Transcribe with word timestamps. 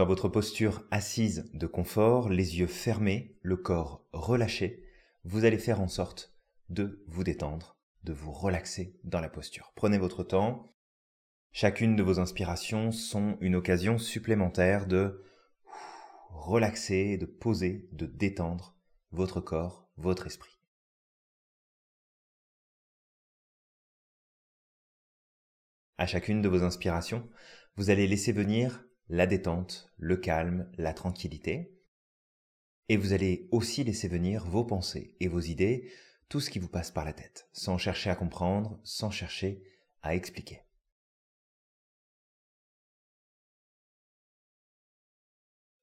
Dans 0.00 0.06
votre 0.06 0.30
posture 0.30 0.82
assise 0.90 1.50
de 1.52 1.66
confort, 1.66 2.30
les 2.30 2.58
yeux 2.58 2.66
fermés, 2.66 3.36
le 3.42 3.58
corps 3.58 4.06
relâché, 4.14 4.82
vous 5.24 5.44
allez 5.44 5.58
faire 5.58 5.82
en 5.82 5.88
sorte 5.88 6.34
de 6.70 7.04
vous 7.06 7.22
détendre, 7.22 7.76
de 8.04 8.14
vous 8.14 8.32
relaxer 8.32 8.98
dans 9.04 9.20
la 9.20 9.28
posture. 9.28 9.74
Prenez 9.76 9.98
votre 9.98 10.24
temps. 10.24 10.74
Chacune 11.52 11.96
de 11.96 12.02
vos 12.02 12.18
inspirations 12.18 12.92
sont 12.92 13.36
une 13.42 13.54
occasion 13.54 13.98
supplémentaire 13.98 14.86
de 14.86 15.22
relaxer, 16.30 17.18
de 17.18 17.26
poser, 17.26 17.86
de 17.92 18.06
détendre 18.06 18.78
votre 19.10 19.42
corps, 19.42 19.90
votre 19.98 20.26
esprit. 20.26 20.58
À 25.98 26.06
chacune 26.06 26.40
de 26.40 26.48
vos 26.48 26.62
inspirations, 26.62 27.28
vous 27.76 27.90
allez 27.90 28.06
laisser 28.06 28.32
venir 28.32 28.86
la 29.10 29.26
détente, 29.26 29.92
le 29.98 30.16
calme, 30.16 30.70
la 30.78 30.94
tranquillité. 30.94 31.76
Et 32.88 32.96
vous 32.96 33.12
allez 33.12 33.48
aussi 33.50 33.82
laisser 33.82 34.06
venir 34.06 34.46
vos 34.46 34.64
pensées 34.64 35.16
et 35.18 35.26
vos 35.26 35.40
idées, 35.40 35.92
tout 36.28 36.38
ce 36.38 36.48
qui 36.48 36.60
vous 36.60 36.68
passe 36.68 36.92
par 36.92 37.04
la 37.04 37.12
tête, 37.12 37.48
sans 37.52 37.76
chercher 37.76 38.10
à 38.10 38.14
comprendre, 38.14 38.78
sans 38.84 39.10
chercher 39.10 39.64
à 40.02 40.14
expliquer. 40.14 40.62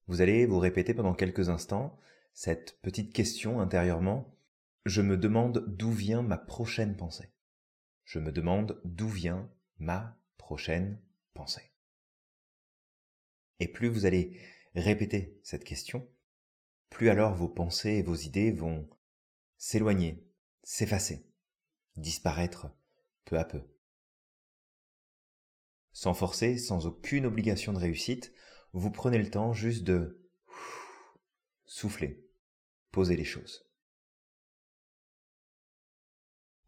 Vous 0.08 0.22
allez 0.22 0.46
vous 0.46 0.60
répéter 0.60 0.94
pendant 0.94 1.14
quelques 1.14 1.50
instants 1.50 2.00
cette 2.34 2.80
petite 2.82 3.12
question 3.12 3.60
intérieurement. 3.60 4.38
Je 4.86 5.02
me 5.02 5.18
demande 5.18 5.66
d'où 5.68 5.92
vient 5.92 6.22
ma 6.22 6.38
prochaine 6.38 6.96
pensée. 6.96 7.34
Je 8.06 8.20
me 8.20 8.32
demande 8.32 8.80
d'où 8.86 9.10
vient 9.10 9.52
ma 9.80 10.18
prochaine 10.38 10.98
pensée. 11.34 11.74
Et 13.60 13.68
plus 13.68 13.88
vous 13.88 14.06
allez 14.06 14.40
répéter 14.76 15.40
cette 15.44 15.64
question, 15.64 16.08
plus 16.90 17.10
alors 17.10 17.34
vos 17.34 17.50
pensées 17.50 17.94
et 17.94 18.04
vos 18.04 18.16
idées 18.16 18.52
vont 18.52 18.88
s'éloigner, 19.58 20.24
s'effacer, 20.64 21.26
disparaître 21.96 22.68
peu 23.26 23.38
à 23.38 23.46
peu. 23.46 23.62
Sans 25.92 26.14
forcer, 26.14 26.58
sans 26.58 26.86
aucune 26.86 27.26
obligation 27.26 27.74
de 27.74 27.80
réussite, 27.80 28.32
vous 28.74 28.92
prenez 28.92 29.18
le 29.18 29.30
temps 29.30 29.54
juste 29.54 29.84
de 29.84 30.30
souffler, 31.66 32.24
poser 32.92 33.16
les 33.16 33.26
choses. 33.26 33.68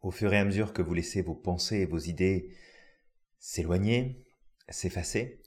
Au 0.00 0.10
fur 0.10 0.32
et 0.32 0.38
à 0.38 0.44
mesure 0.44 0.72
que 0.72 0.82
vous 0.82 0.94
laissez 0.94 1.22
vos 1.22 1.34
pensées 1.34 1.78
et 1.78 1.86
vos 1.86 1.98
idées 1.98 2.56
s'éloigner, 3.38 4.26
s'effacer, 4.68 5.39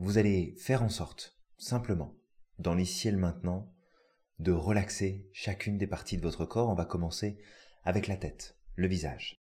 vous 0.00 0.16
allez 0.16 0.54
faire 0.56 0.82
en 0.82 0.88
sorte, 0.88 1.38
simplement, 1.58 2.16
dans 2.58 2.74
l'ici 2.74 3.08
et 3.08 3.10
le 3.10 3.18
maintenant, 3.18 3.70
de 4.38 4.50
relaxer 4.50 5.28
chacune 5.34 5.76
des 5.76 5.86
parties 5.86 6.16
de 6.16 6.22
votre 6.22 6.46
corps. 6.46 6.70
On 6.70 6.74
va 6.74 6.86
commencer 6.86 7.38
avec 7.84 8.06
la 8.06 8.16
tête, 8.16 8.58
le 8.76 8.88
visage. 8.88 9.44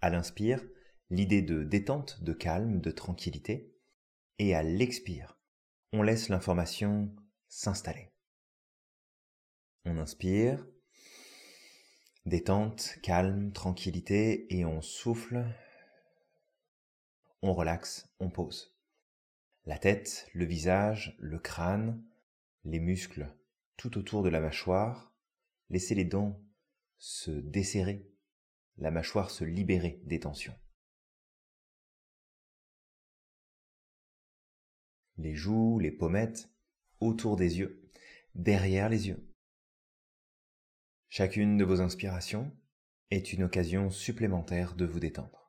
À 0.00 0.08
l'inspire, 0.08 0.66
l'idée 1.10 1.42
de 1.42 1.62
détente, 1.62 2.22
de 2.24 2.32
calme, 2.32 2.80
de 2.80 2.90
tranquillité. 2.90 3.76
Et 4.38 4.54
à 4.54 4.62
l'expire, 4.62 5.38
on 5.92 6.02
laisse 6.02 6.30
l'information 6.30 7.14
s'installer. 7.48 8.14
On 9.84 9.98
inspire, 9.98 10.66
détente, 12.24 12.96
calme, 13.02 13.52
tranquillité, 13.52 14.46
et 14.56 14.64
on 14.64 14.80
souffle, 14.80 15.44
on 17.42 17.52
relaxe, 17.52 18.08
on 18.20 18.30
pose. 18.30 18.74
La 19.64 19.78
tête, 19.78 20.28
le 20.32 20.44
visage, 20.44 21.16
le 21.18 21.38
crâne, 21.38 22.02
les 22.64 22.80
muscles 22.80 23.28
tout 23.76 23.98
autour 23.98 24.22
de 24.22 24.28
la 24.28 24.40
mâchoire, 24.40 25.12
laissez 25.68 25.94
les 25.94 26.04
dents 26.04 26.40
se 26.98 27.32
desserrer, 27.32 28.08
la 28.78 28.92
mâchoire 28.92 29.30
se 29.30 29.44
libérer 29.44 30.00
des 30.04 30.20
tensions. 30.20 30.56
Les 35.18 35.34
joues, 35.34 35.78
les 35.80 35.90
pommettes, 35.90 36.48
autour 37.00 37.36
des 37.36 37.58
yeux, 37.58 37.90
derrière 38.34 38.88
les 38.88 39.08
yeux. 39.08 39.28
Chacune 41.08 41.56
de 41.56 41.64
vos 41.64 41.80
inspirations 41.80 42.56
est 43.10 43.32
une 43.32 43.42
occasion 43.42 43.90
supplémentaire 43.90 44.74
de 44.74 44.86
vous 44.86 45.00
détendre. 45.00 45.41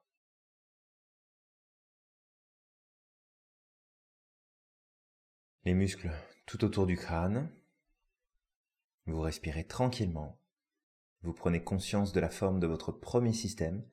Les 5.65 5.73
muscles 5.73 6.11
tout 6.45 6.65
autour 6.65 6.85
du 6.85 6.97
crâne, 6.97 7.49
vous 9.05 9.21
respirez 9.21 9.65
tranquillement. 9.65 10.41
Vous 11.21 11.33
prenez 11.33 11.63
conscience 11.63 12.11
de 12.11 12.19
la 12.19 12.29
forme 12.29 12.59
de 12.59 12.67
votre 12.67 12.91
premier 12.91 13.31
système 13.31 13.85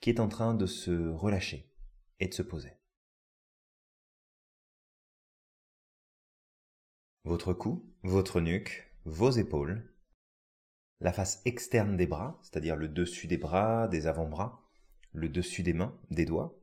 qui 0.00 0.10
est 0.10 0.20
en 0.20 0.28
train 0.28 0.52
de 0.52 0.66
se 0.66 1.08
relâcher 1.08 1.72
et 2.20 2.28
de 2.28 2.34
se 2.34 2.42
poser. 2.42 2.72
Votre 7.24 7.54
cou, 7.54 7.90
votre 8.02 8.42
nuque, 8.42 8.92
vos 9.06 9.30
épaules, 9.30 9.90
la 11.00 11.14
face 11.14 11.40
externe 11.46 11.96
des 11.96 12.06
bras, 12.06 12.38
c'est-à-dire 12.42 12.76
le 12.76 12.88
dessus 12.88 13.26
des 13.26 13.38
bras, 13.38 13.88
des 13.88 14.06
avant-bras, 14.06 14.62
le 15.12 15.30
dessus 15.30 15.62
des 15.62 15.72
mains, 15.72 15.98
des 16.10 16.26
doigts. 16.26 16.60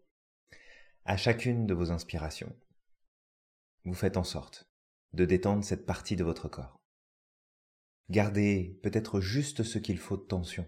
À 1.06 1.18
chacune 1.18 1.66
de 1.66 1.74
vos 1.74 1.92
inspirations, 1.92 2.56
vous 3.86 3.94
faites 3.94 4.18
en 4.18 4.24
sorte 4.24 4.70
de 5.14 5.26
détendre 5.26 5.64
cette 5.64 5.86
partie 5.86 6.16
de 6.16 6.24
votre 6.24 6.48
corps. 6.50 6.80
Gardez 8.10 8.80
peut-être 8.84 9.22
juste 9.22 9.64
ce 9.64 9.80
qu'il 9.80 9.98
faut 9.98 10.18
de 10.18 10.24
tension 10.24 10.68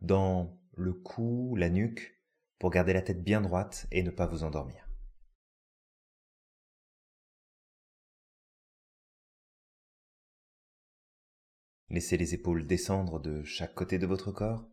dans 0.00 0.58
le 0.76 0.92
cou, 0.92 1.56
la 1.56 1.70
nuque, 1.70 2.20
pour 2.58 2.70
garder 2.70 2.92
la 2.92 3.02
tête 3.02 3.22
bien 3.22 3.40
droite 3.40 3.86
et 3.90 4.02
ne 4.02 4.10
pas 4.10 4.26
vous 4.26 4.44
endormir. 4.44 4.88
Laissez 11.88 12.16
les 12.18 12.34
épaules 12.34 12.66
descendre 12.66 13.20
de 13.20 13.42
chaque 13.44 13.74
côté 13.74 13.98
de 13.98 14.06
votre 14.06 14.32
corps. 14.32 14.68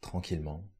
Tranquillement. 0.00 0.71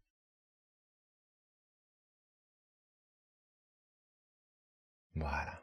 Voilà. 5.14 5.62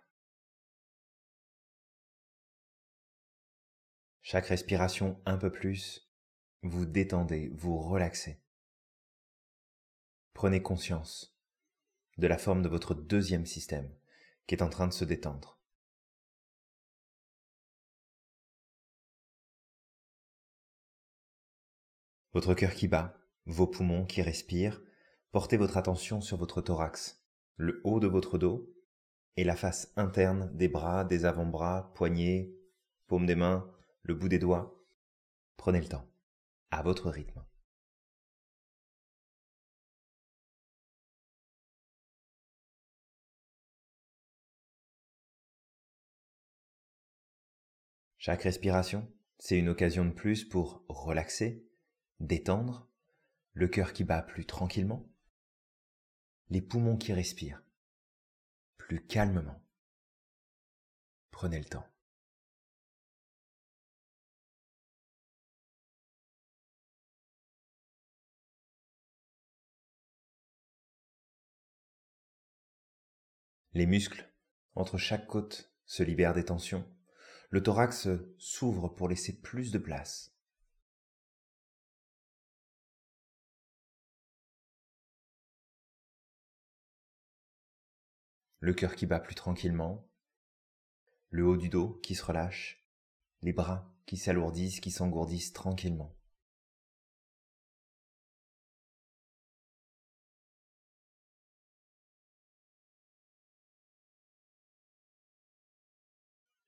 Chaque 4.22 4.46
respiration 4.48 5.20
un 5.26 5.38
peu 5.38 5.52
plus, 5.52 6.08
vous 6.62 6.86
détendez, 6.86 7.50
vous 7.56 7.80
relaxez. 7.80 8.40
Prenez 10.34 10.62
conscience 10.62 11.36
de 12.18 12.28
la 12.28 12.38
forme 12.38 12.62
de 12.62 12.70
votre 12.70 12.94
deuxième 12.94 13.46
système 13.46 13.92
qui 14.46 14.56
est 14.56 14.62
en 14.62 14.70
train 14.70 14.88
de 14.88 14.94
se 14.94 15.06
détendre. 15.06 15.60
Votre 22.34 22.54
cœur 22.54 22.76
qui 22.76 22.88
bat, 22.88 23.18
vos 23.48 23.66
poumons 23.66 24.06
qui 24.06 24.22
respirent, 24.22 24.80
portez 25.32 25.58
votre 25.58 25.78
attention 25.78 26.22
sur 26.22 26.38
votre 26.38 26.62
thorax, 26.62 27.24
le 27.56 27.82
haut 27.84 28.00
de 28.00 28.08
votre 28.08 28.38
dos 28.38 28.72
et 29.40 29.46
la 29.46 29.56
face 29.56 29.94
interne 29.96 30.52
des 30.54 30.68
bras, 30.68 31.06
des 31.06 31.24
avant-bras, 31.24 31.94
poignets, 31.96 32.52
paumes 33.08 33.26
des 33.26 33.36
mains, 33.36 33.74
le 34.04 34.14
bout 34.14 34.28
des 34.28 34.38
doigts. 34.38 34.86
Prenez 35.56 35.80
le 35.80 35.88
temps, 35.88 36.06
à 36.72 36.82
votre 36.82 37.10
rythme. 37.10 37.42
Chaque 48.18 48.44
respiration, 48.44 49.10
c'est 49.38 49.58
une 49.58 49.70
occasion 49.70 50.04
de 50.04 50.12
plus 50.12 50.44
pour 50.44 50.84
relaxer, 50.90 51.66
détendre, 52.20 52.90
le 53.54 53.70
cœur 53.70 53.94
qui 53.94 54.04
bat 54.04 54.22
plus 54.22 54.46
tranquillement, 54.46 55.10
les 56.50 56.62
poumons 56.62 56.98
qui 56.98 57.14
respirent 57.14 57.64
calmement. 58.98 59.62
Prenez 61.32 61.60
le 61.60 61.66
temps. 61.66 61.86
Les 73.74 73.86
muscles, 73.86 74.30
entre 74.74 74.98
chaque 74.98 75.28
côte, 75.28 75.72
se 75.86 76.04
libèrent 76.04 76.34
des 76.34 76.46
tensions. 76.46 76.86
Le 77.50 77.64
thorax 77.64 78.10
s'ouvre 78.38 78.90
pour 78.90 79.08
laisser 79.08 79.40
plus 79.40 79.72
de 79.72 79.78
place. 79.78 80.36
Le 88.60 88.74
cœur 88.74 88.96
qui 88.96 89.06
bat 89.06 89.20
plus 89.20 89.36
tranquillement, 89.36 90.10
le 91.30 91.46
haut 91.46 91.58
du 91.58 91.70
dos 91.70 92.00
qui 92.04 92.16
se 92.16 92.26
relâche, 92.26 92.86
les 93.42 93.54
bras 93.54 93.94
qui 94.06 94.18
s'alourdissent, 94.18 94.80
qui 94.80 94.92
s'engourdissent 94.92 95.54
tranquillement. 95.54 96.16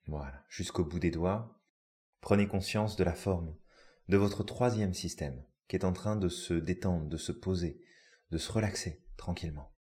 Voilà, 0.07 0.45
jusqu'au 0.49 0.83
bout 0.83 0.99
des 0.99 1.11
doigts, 1.11 1.61
prenez 2.19 2.47
conscience 2.47 2.95
de 2.95 3.03
la 3.03 3.15
forme 3.15 3.55
de 4.09 4.17
votre 4.17 4.43
troisième 4.43 4.93
système 4.93 5.43
qui 5.67 5.77
est 5.77 5.85
en 5.85 5.93
train 5.93 6.17
de 6.17 6.27
se 6.27 6.53
détendre, 6.53 7.07
de 7.07 7.15
se 7.15 7.31
poser, 7.31 7.81
de 8.29 8.38
se 8.38 8.51
relaxer 8.51 9.01
tranquillement. 9.15 9.73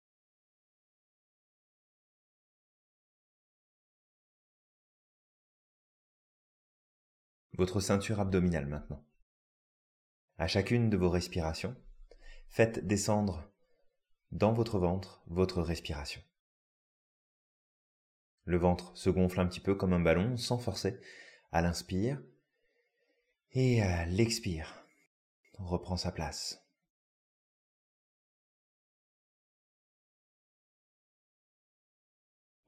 Votre 7.60 7.82
ceinture 7.82 8.22
abdominale 8.22 8.68
maintenant. 8.68 9.04
À 10.38 10.48
chacune 10.48 10.90
de 10.90 10.96
vos 10.96 11.10
respirations, 11.10 11.76
faites 12.48 12.88
descendre 12.88 13.52
dans 14.32 14.54
votre 14.54 14.80
ventre 14.80 15.22
votre 15.28 15.62
respiration. 15.62 16.22
Le 18.46 18.58
ventre 18.58 18.96
se 18.96 19.10
gonfle 19.10 19.42
un 19.42 19.46
petit 19.46 19.60
peu 19.60 19.76
comme 19.76 19.92
un 19.92 20.00
ballon 20.00 20.38
sans 20.38 20.58
forcer 20.58 21.02
à 21.52 21.62
l'inspire 21.62 22.24
et 23.52 23.82
à 23.82 24.06
l'expire 24.06 24.86
reprend 25.56 25.98
sa 25.98 26.14
place. 26.14 26.66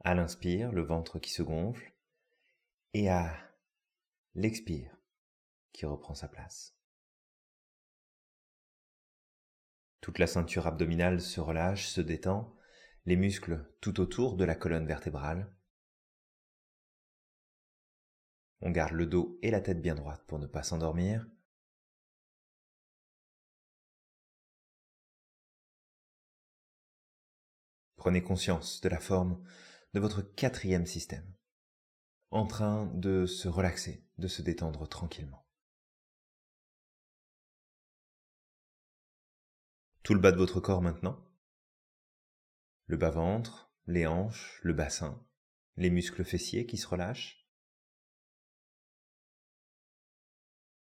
À 0.04 0.16
l'inspire, 0.16 0.74
le 0.74 0.82
ventre 0.82 1.18
qui 1.18 1.32
se 1.32 1.44
gonfle, 1.44 1.94
et 2.94 3.10
à 3.10 3.51
l'expire, 4.36 4.96
qui 5.74 5.86
reprend 5.86 6.16
sa 6.16 6.28
place. 6.28 6.76
Toute 10.02 10.18
la 10.18 10.28
ceinture 10.28 10.68
abdominale 10.68 11.22
se 11.22 11.40
relâche, 11.40 11.88
se 11.88 12.02
détend, 12.02 12.56
les 13.06 13.16
muscles 13.16 13.72
tout 13.82 14.00
autour 14.00 14.36
de 14.36 14.46
la 14.46 14.56
colonne 14.56 14.88
vertébrale. 14.88 15.54
On 18.62 18.72
garde 18.72 18.94
le 18.94 19.06
dos 19.06 19.40
et 19.42 19.52
la 19.52 19.62
tête 19.62 19.82
bien 19.82 19.96
droite 19.96 20.24
pour 20.28 20.40
ne 20.40 20.48
pas 20.48 20.64
s'endormir. 20.64 21.28
Prenez 27.96 28.24
conscience 28.24 28.82
de 28.82 28.90
la 28.90 29.00
forme 29.00 29.44
de 29.94 30.00
votre 30.00 30.22
quatrième 30.22 30.88
système, 30.88 31.32
en 32.32 32.48
train 32.48 32.86
de 32.96 33.26
se 33.26 33.50
relaxer, 33.50 34.08
de 34.18 34.28
se 34.28 34.42
détendre 34.42 34.88
tranquillement. 34.88 35.46
Tout 40.04 40.14
le 40.14 40.20
bas 40.20 40.32
de 40.32 40.38
votre 40.38 40.60
corps 40.60 40.82
maintenant, 40.82 41.30
le 42.88 42.98
bas-ventre, 42.98 43.72
les 43.86 44.08
hanches, 44.08 44.60
le 44.64 44.74
bassin, 44.74 45.26
les 45.76 45.90
muscles 45.90 46.24
fessiers 46.24 46.66
qui 46.66 46.78
se 46.78 46.88
relâchent, 46.88 47.48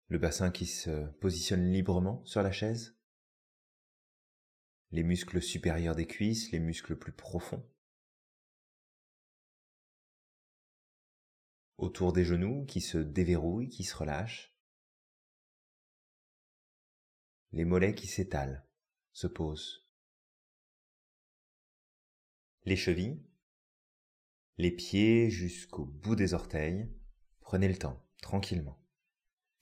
le 0.08 0.18
bassin 0.18 0.52
qui 0.52 0.66
se 0.66 1.08
positionne 1.20 1.72
librement 1.72 2.24
sur 2.26 2.44
la 2.44 2.52
chaise, 2.52 3.00
les 4.92 5.04
muscles 5.04 5.42
supérieurs 5.42 5.96
des 5.96 6.08
cuisses, 6.08 6.52
les 6.52 6.60
muscles 6.60 6.98
plus 6.98 7.14
profonds? 7.14 7.64
Autour 11.80 12.12
des 12.12 12.26
genoux 12.26 12.66
qui 12.66 12.82
se 12.82 12.98
déverrouillent, 12.98 13.70
qui 13.70 13.86
se 13.86 13.96
relâchent. 13.96 14.54
Les 17.54 17.64
mollets 17.64 17.96
qui 17.96 18.06
s'étalent, 18.06 18.68
se 19.14 19.28
posent. 19.28 19.88
Les 22.66 22.76
chevilles, 22.76 23.26
les 24.58 24.72
pieds 24.72 25.30
jusqu'au 25.30 25.86
bout 25.86 26.18
des 26.18 26.34
orteils. 26.34 26.94
Prenez 27.40 27.70
le 27.70 27.78
temps, 27.78 28.06
tranquillement, 28.22 28.86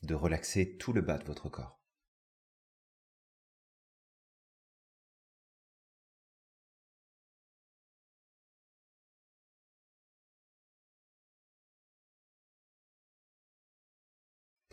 de 0.01 0.15
relaxer 0.15 0.75
tout 0.77 0.93
le 0.93 1.01
bas 1.01 1.19
de 1.19 1.25
votre 1.25 1.49
corps. 1.49 1.76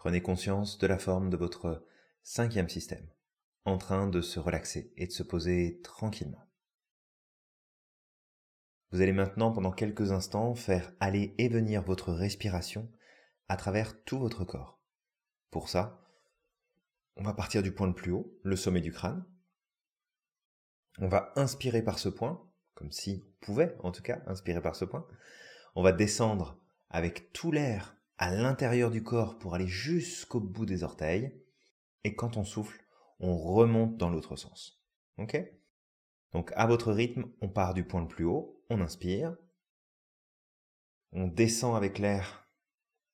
Prenez 0.04 0.20
conscience 0.20 0.76
de 0.76 0.86
la 0.86 0.98
forme 0.98 1.30
de 1.30 1.38
votre 1.38 1.82
cinquième 2.22 2.68
système, 2.68 3.08
en 3.64 3.78
train 3.78 4.06
de 4.06 4.20
se 4.20 4.38
relaxer 4.38 4.92
et 4.98 5.06
de 5.06 5.12
se 5.12 5.22
poser 5.22 5.80
tranquillement. 5.82 6.46
Vous 8.90 9.00
allez 9.00 9.14
maintenant 9.14 9.50
pendant 9.50 9.72
quelques 9.72 10.12
instants 10.12 10.54
faire 10.54 10.92
aller 11.00 11.34
et 11.38 11.48
venir 11.48 11.82
votre 11.82 12.12
respiration 12.12 12.92
à 13.48 13.56
travers 13.56 14.04
tout 14.04 14.18
votre 14.18 14.44
corps. 14.44 14.78
Pour 15.50 15.70
ça, 15.70 16.06
on 17.16 17.22
va 17.22 17.32
partir 17.32 17.62
du 17.62 17.72
point 17.72 17.86
le 17.86 17.94
plus 17.94 18.12
haut, 18.12 18.38
le 18.42 18.56
sommet 18.56 18.82
du 18.82 18.92
crâne. 18.92 19.24
On 20.98 21.08
va 21.08 21.32
inspirer 21.34 21.80
par 21.80 21.98
ce 21.98 22.10
point, 22.10 22.46
comme 22.74 22.92
si 22.92 23.24
on 23.24 23.46
pouvait 23.46 23.74
en 23.78 23.90
tout 23.90 24.02
cas 24.02 24.20
inspirer 24.26 24.60
par 24.60 24.76
ce 24.76 24.84
point. 24.84 25.06
On 25.74 25.82
va 25.82 25.92
descendre 25.92 26.60
avec 26.90 27.32
tout 27.32 27.50
l'air 27.50 27.96
à 28.16 28.34
l'intérieur 28.34 28.90
du 28.90 29.02
corps 29.02 29.38
pour 29.38 29.54
aller 29.54 29.66
jusqu'au 29.66 30.40
bout 30.40 30.66
des 30.66 30.82
orteils. 30.82 31.44
Et 32.04 32.14
quand 32.14 32.36
on 32.36 32.44
souffle, 32.44 32.84
on 33.18 33.36
remonte 33.36 33.96
dans 33.96 34.10
l'autre 34.10 34.36
sens. 34.36 34.84
Ok? 35.18 35.40
Donc 36.32 36.52
à 36.56 36.66
votre 36.66 36.92
rythme, 36.92 37.24
on 37.40 37.48
part 37.48 37.74
du 37.74 37.84
point 37.84 38.00
le 38.00 38.08
plus 38.08 38.24
haut, 38.24 38.64
on 38.68 38.80
inspire, 38.80 39.36
on 41.12 41.28
descend 41.28 41.76
avec 41.76 41.98
l'air 41.98 42.48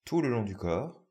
tout 0.05 0.23
le 0.23 0.31
long 0.31 0.43
du 0.43 0.57
corps. 0.57 1.07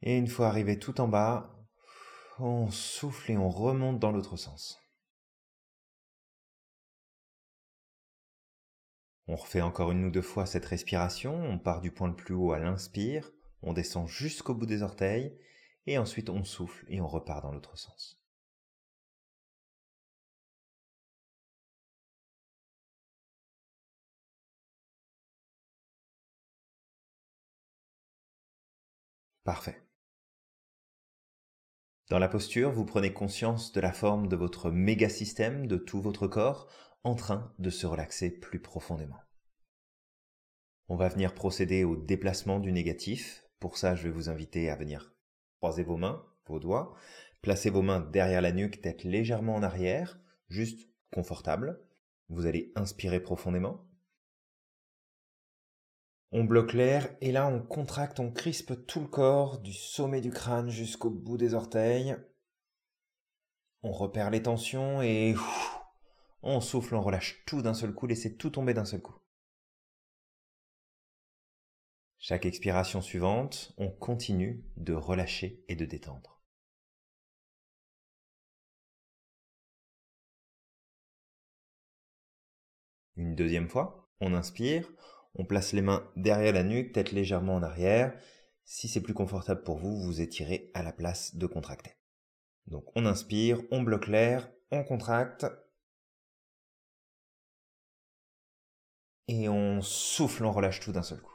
Et 0.00 0.16
une 0.16 0.28
fois 0.28 0.48
arrivé 0.48 0.78
tout 0.78 1.00
en 1.00 1.08
bas, 1.08 1.56
on 2.38 2.70
souffle 2.70 3.32
et 3.32 3.36
on 3.36 3.50
remonte 3.50 3.98
dans 3.98 4.12
l'autre 4.12 4.36
sens. 4.36 4.78
On 9.28 9.36
refait 9.36 9.60
encore 9.60 9.92
une 9.92 10.04
ou 10.04 10.10
deux 10.10 10.22
fois 10.22 10.46
cette 10.46 10.66
respiration, 10.66 11.34
on 11.34 11.58
part 11.58 11.80
du 11.80 11.90
point 11.92 12.08
le 12.08 12.16
plus 12.16 12.34
haut 12.34 12.52
à 12.52 12.58
l'inspire, 12.58 13.30
on 13.62 13.72
descend 13.72 14.08
jusqu'au 14.08 14.54
bout 14.54 14.66
des 14.66 14.82
orteils, 14.82 15.36
et 15.86 15.98
ensuite 15.98 16.30
on 16.30 16.44
souffle 16.44 16.84
et 16.88 17.00
on 17.00 17.06
repart 17.08 17.42
dans 17.42 17.52
l'autre 17.52 17.76
sens. 17.78 18.20
Parfait. 29.44 29.80
Dans 32.08 32.18
la 32.18 32.28
posture, 32.28 32.70
vous 32.70 32.84
prenez 32.84 33.12
conscience 33.12 33.72
de 33.72 33.80
la 33.80 33.92
forme 33.92 34.28
de 34.28 34.36
votre 34.36 34.70
méga 34.70 35.08
système, 35.08 35.66
de 35.66 35.76
tout 35.76 36.00
votre 36.00 36.26
corps, 36.28 36.68
en 37.06 37.14
train 37.14 37.54
de 37.60 37.70
se 37.70 37.86
relaxer 37.86 38.30
plus 38.30 38.60
profondément. 38.60 39.20
On 40.88 40.96
va 40.96 41.08
venir 41.08 41.34
procéder 41.34 41.84
au 41.84 41.94
déplacement 41.94 42.58
du 42.58 42.72
négatif. 42.72 43.44
Pour 43.60 43.78
ça, 43.78 43.94
je 43.94 44.02
vais 44.02 44.10
vous 44.10 44.28
inviter 44.28 44.70
à 44.70 44.76
venir 44.76 45.14
croiser 45.58 45.84
vos 45.84 45.96
mains, 45.96 46.26
vos 46.46 46.58
doigts, 46.58 46.94
placer 47.42 47.70
vos 47.70 47.82
mains 47.82 48.00
derrière 48.00 48.42
la 48.42 48.50
nuque, 48.50 48.80
tête 48.80 49.04
légèrement 49.04 49.54
en 49.54 49.62
arrière, 49.62 50.18
juste 50.48 50.88
confortable. 51.12 51.80
Vous 52.28 52.46
allez 52.46 52.72
inspirer 52.74 53.20
profondément. 53.20 53.88
On 56.32 56.42
bloque 56.42 56.72
l'air 56.72 57.08
et 57.20 57.30
là 57.30 57.46
on 57.46 57.62
contracte, 57.62 58.18
on 58.18 58.32
crispe 58.32 58.84
tout 58.86 59.00
le 59.00 59.06
corps 59.06 59.60
du 59.60 59.72
sommet 59.72 60.20
du 60.20 60.30
crâne 60.30 60.70
jusqu'au 60.70 61.10
bout 61.10 61.38
des 61.38 61.54
orteils. 61.54 62.16
On 63.84 63.92
repère 63.92 64.32
les 64.32 64.42
tensions 64.42 65.02
et 65.02 65.36
on 66.46 66.60
souffle, 66.60 66.94
on 66.94 67.02
relâche 67.02 67.44
tout 67.46 67.62
d'un 67.62 67.74
seul 67.74 67.92
coup, 67.92 68.06
laissez 68.06 68.36
tout 68.36 68.50
tomber 68.50 68.74
d'un 68.74 68.84
seul 68.84 69.02
coup. 69.02 69.16
Chaque 72.18 72.46
expiration 72.46 73.02
suivante, 73.02 73.74
on 73.78 73.90
continue 73.90 74.64
de 74.76 74.94
relâcher 74.94 75.64
et 75.68 75.76
de 75.76 75.84
détendre. 75.84 76.40
Une 83.16 83.34
deuxième 83.34 83.68
fois, 83.68 84.08
on 84.20 84.34
inspire, 84.34 84.90
on 85.34 85.44
place 85.44 85.72
les 85.72 85.82
mains 85.82 86.10
derrière 86.16 86.52
la 86.52 86.62
nuque, 86.62 86.92
tête 86.92 87.12
légèrement 87.12 87.56
en 87.56 87.62
arrière. 87.62 88.18
Si 88.64 88.88
c'est 88.88 89.00
plus 89.00 89.14
confortable 89.14 89.62
pour 89.62 89.78
vous, 89.78 90.02
vous 90.02 90.20
étirez 90.20 90.70
à 90.74 90.82
la 90.82 90.92
place 90.92 91.36
de 91.36 91.46
contracter. 91.46 91.96
Donc 92.66 92.84
on 92.94 93.06
inspire, 93.06 93.62
on 93.70 93.82
bloque 93.82 94.08
l'air, 94.08 94.50
on 94.70 94.84
contracte. 94.84 95.46
Et 99.28 99.48
on 99.48 99.82
souffle, 99.82 100.44
on 100.44 100.52
relâche 100.52 100.80
tout 100.80 100.90
d'un 100.92 101.02
seul 101.02 101.20
coup. 101.20 101.32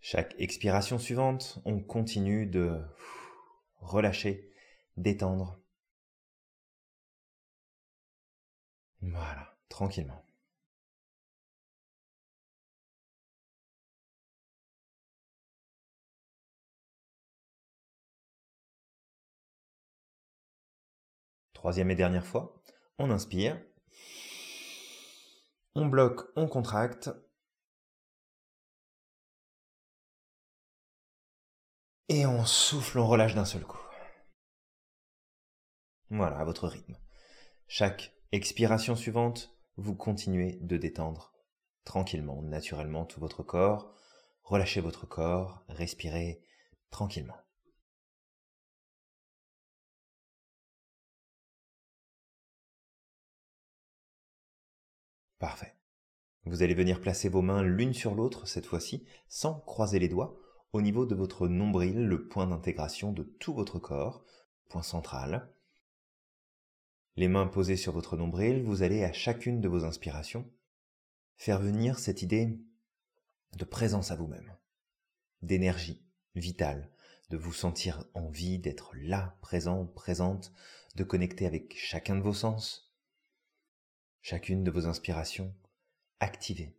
Chaque 0.00 0.34
expiration 0.38 0.98
suivante, 0.98 1.58
on 1.64 1.80
continue 1.80 2.46
de 2.46 2.80
relâcher, 3.80 4.52
détendre. 4.96 5.58
Voilà, 9.02 9.56
tranquillement. 9.68 10.24
Troisième 21.54 21.90
et 21.90 21.94
dernière 21.94 22.26
fois, 22.26 22.62
on 22.98 23.10
inspire. 23.10 23.58
On 25.76 25.86
bloque, 25.86 26.30
on 26.36 26.46
contracte. 26.46 27.10
Et 32.08 32.26
on 32.26 32.44
souffle, 32.44 32.98
on 32.98 33.08
relâche 33.08 33.34
d'un 33.34 33.44
seul 33.44 33.64
coup. 33.64 33.80
Voilà, 36.10 36.38
à 36.38 36.44
votre 36.44 36.68
rythme. 36.68 36.96
Chaque 37.66 38.14
expiration 38.30 38.94
suivante, 38.94 39.56
vous 39.76 39.96
continuez 39.96 40.58
de 40.60 40.76
détendre 40.76 41.32
tranquillement, 41.84 42.40
naturellement 42.42 43.04
tout 43.04 43.18
votre 43.18 43.42
corps. 43.42 43.94
Relâchez 44.42 44.80
votre 44.80 45.06
corps, 45.06 45.64
respirez 45.68 46.40
tranquillement. 46.90 47.36
Parfait. 55.44 55.74
Vous 56.46 56.62
allez 56.62 56.72
venir 56.72 57.02
placer 57.02 57.28
vos 57.28 57.42
mains 57.42 57.62
l'une 57.62 57.92
sur 57.92 58.14
l'autre 58.14 58.48
cette 58.48 58.64
fois-ci, 58.64 59.04
sans 59.28 59.60
croiser 59.60 59.98
les 59.98 60.08
doigts, 60.08 60.40
au 60.72 60.80
niveau 60.80 61.04
de 61.04 61.14
votre 61.14 61.48
nombril, 61.48 62.06
le 62.06 62.28
point 62.28 62.46
d'intégration 62.46 63.12
de 63.12 63.24
tout 63.24 63.52
votre 63.52 63.78
corps, 63.78 64.24
point 64.70 64.82
central. 64.82 65.52
Les 67.16 67.28
mains 67.28 67.46
posées 67.46 67.76
sur 67.76 67.92
votre 67.92 68.16
nombril, 68.16 68.62
vous 68.62 68.82
allez 68.82 69.04
à 69.04 69.12
chacune 69.12 69.60
de 69.60 69.68
vos 69.68 69.84
inspirations 69.84 70.50
faire 71.36 71.60
venir 71.60 71.98
cette 71.98 72.22
idée 72.22 72.58
de 73.58 73.64
présence 73.66 74.12
à 74.12 74.16
vous-même, 74.16 74.56
d'énergie 75.42 76.06
vitale, 76.34 76.90
de 77.28 77.36
vous 77.36 77.52
sentir 77.52 78.06
en 78.14 78.30
vie, 78.30 78.58
d'être 78.58 78.92
là, 78.96 79.36
présent, 79.42 79.84
présente, 79.84 80.54
de 80.94 81.04
connecter 81.04 81.44
avec 81.44 81.76
chacun 81.76 82.16
de 82.16 82.22
vos 82.22 82.32
sens, 82.32 82.83
chacune 84.24 84.64
de 84.64 84.70
vos 84.70 84.86
inspirations, 84.86 85.54
activez 86.18 86.74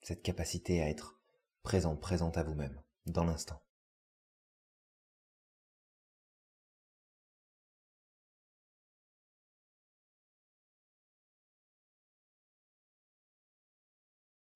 cette 0.00 0.22
capacité 0.22 0.82
à 0.82 0.88
être 0.88 1.20
présent, 1.62 1.94
présente 1.94 2.38
à 2.38 2.42
vous-même, 2.42 2.80
dans 3.04 3.24
l'instant. 3.24 3.62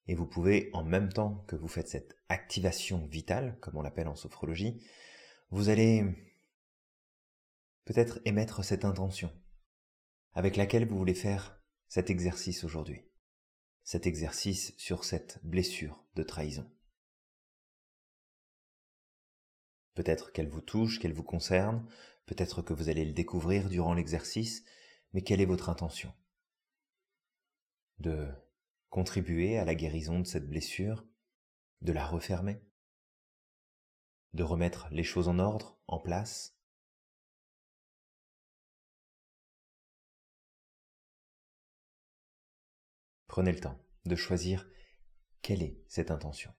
Et 0.06 0.14
vous 0.14 0.26
pouvez, 0.26 0.70
en 0.72 0.84
même 0.84 1.12
temps 1.12 1.44
que 1.46 1.56
vous 1.56 1.68
faites 1.68 1.88
cette 1.88 2.16
activation 2.30 3.06
vitale, 3.06 3.58
comme 3.60 3.76
on 3.76 3.82
l'appelle 3.82 4.08
en 4.08 4.16
sophrologie, 4.16 4.82
vous 5.50 5.68
allez 5.68 6.06
peut-être 7.84 8.20
émettre 8.24 8.64
cette 8.64 8.86
intention 8.86 9.30
avec 10.32 10.56
laquelle 10.56 10.88
vous 10.88 10.96
voulez 10.96 11.14
faire 11.14 11.61
cet 11.92 12.08
exercice 12.08 12.64
aujourd'hui, 12.64 13.04
cet 13.82 14.06
exercice 14.06 14.72
sur 14.78 15.04
cette 15.04 15.38
blessure 15.44 16.02
de 16.14 16.22
trahison. 16.22 16.66
Peut-être 19.92 20.32
qu'elle 20.32 20.48
vous 20.48 20.62
touche, 20.62 20.98
qu'elle 20.98 21.12
vous 21.12 21.22
concerne, 21.22 21.86
peut-être 22.24 22.62
que 22.62 22.72
vous 22.72 22.88
allez 22.88 23.04
le 23.04 23.12
découvrir 23.12 23.68
durant 23.68 23.92
l'exercice, 23.92 24.64
mais 25.12 25.20
quelle 25.20 25.42
est 25.42 25.44
votre 25.44 25.68
intention? 25.68 26.14
De 27.98 28.26
contribuer 28.88 29.58
à 29.58 29.66
la 29.66 29.74
guérison 29.74 30.18
de 30.18 30.26
cette 30.26 30.48
blessure, 30.48 31.06
de 31.82 31.92
la 31.92 32.06
refermer, 32.06 32.62
de 34.32 34.44
remettre 34.44 34.88
les 34.92 35.04
choses 35.04 35.28
en 35.28 35.38
ordre, 35.38 35.78
en 35.88 35.98
place, 35.98 36.56
Prenez 43.32 43.52
le 43.52 43.60
temps 43.60 43.78
de 44.04 44.14
choisir 44.14 44.68
quelle 45.40 45.62
est 45.62 45.82
cette 45.88 46.10
intention. 46.10 46.52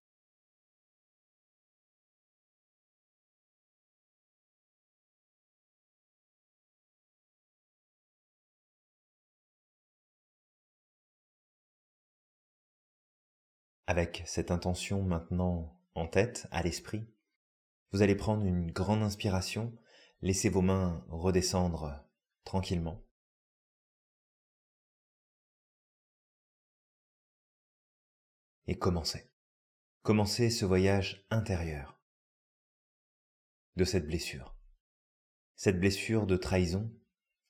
Avec 13.86 14.24
cette 14.25 14.50
intention 14.50 15.03
maintenant 15.03 15.80
en 15.94 16.08
tête, 16.08 16.48
à 16.50 16.63
l'esprit, 16.63 17.06
vous 17.92 18.01
allez 18.01 18.15
prendre 18.15 18.48
une 18.48 18.72
grande 18.72 19.03
inspiration, 19.03 19.77
laissez 20.24 20.50
vos 20.50 20.63
mains 20.63 21.06
redescendre 21.10 22.03
tranquillement. 22.44 23.00
Et 28.67 28.77
commencez. 28.77 29.29
Commencez 30.01 30.50
ce 30.50 30.65
voyage 30.65 31.25
intérieur 31.29 32.01
de 33.75 33.86
cette 33.86 34.05
blessure. 34.05 34.55
Cette 35.55 35.79
blessure 35.79 36.27
de 36.27 36.38
trahison 36.38 36.91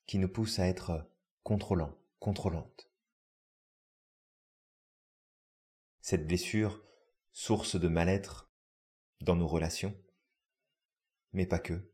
qui 0.06 0.18
nous 0.18 0.28
pousse 0.28 0.58
à 0.58 0.66
être 0.66 1.10
contrôlant, 1.42 1.98
contrôlante. 2.18 2.90
Cette 6.00 6.26
blessure, 6.26 6.84
source 7.32 7.76
de 7.76 7.88
mal-être 7.88 8.50
dans 9.20 9.36
nos 9.36 9.48
relations, 9.48 9.96
mais 11.32 11.46
pas 11.46 11.58
que. 11.58 11.93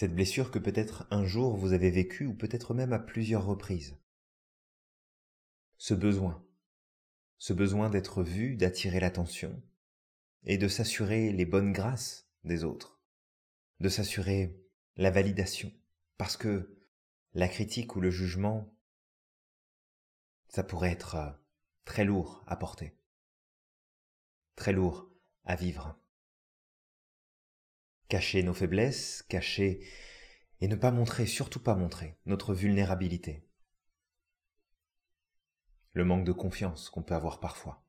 Cette 0.00 0.14
blessure 0.14 0.50
que 0.50 0.58
peut-être 0.58 1.06
un 1.10 1.26
jour 1.26 1.58
vous 1.58 1.74
avez 1.74 1.90
vécue 1.90 2.24
ou 2.24 2.32
peut-être 2.32 2.72
même 2.72 2.94
à 2.94 2.98
plusieurs 2.98 3.44
reprises. 3.44 3.98
Ce 5.76 5.92
besoin, 5.92 6.42
ce 7.36 7.52
besoin 7.52 7.90
d'être 7.90 8.22
vu, 8.22 8.56
d'attirer 8.56 8.98
l'attention 8.98 9.62
et 10.44 10.56
de 10.56 10.68
s'assurer 10.68 11.34
les 11.34 11.44
bonnes 11.44 11.74
grâces 11.74 12.30
des 12.44 12.64
autres, 12.64 12.98
de 13.80 13.90
s'assurer 13.90 14.58
la 14.96 15.10
validation, 15.10 15.70
parce 16.16 16.38
que 16.38 16.78
la 17.34 17.48
critique 17.48 17.94
ou 17.94 18.00
le 18.00 18.10
jugement, 18.10 18.74
ça 20.48 20.64
pourrait 20.64 20.92
être 20.92 21.16
euh, 21.16 21.30
très 21.84 22.06
lourd 22.06 22.42
à 22.46 22.56
porter, 22.56 22.96
très 24.56 24.72
lourd 24.72 25.10
à 25.44 25.56
vivre 25.56 26.00
cacher 28.10 28.42
nos 28.42 28.52
faiblesses, 28.52 29.22
cacher 29.28 29.86
et 30.60 30.68
ne 30.68 30.74
pas 30.74 30.90
montrer, 30.90 31.26
surtout 31.26 31.62
pas 31.62 31.76
montrer, 31.76 32.18
notre 32.26 32.52
vulnérabilité. 32.52 33.48
Le 35.92 36.04
manque 36.04 36.26
de 36.26 36.32
confiance 36.32 36.90
qu'on 36.90 37.04
peut 37.04 37.14
avoir 37.14 37.38
parfois. 37.38 37.86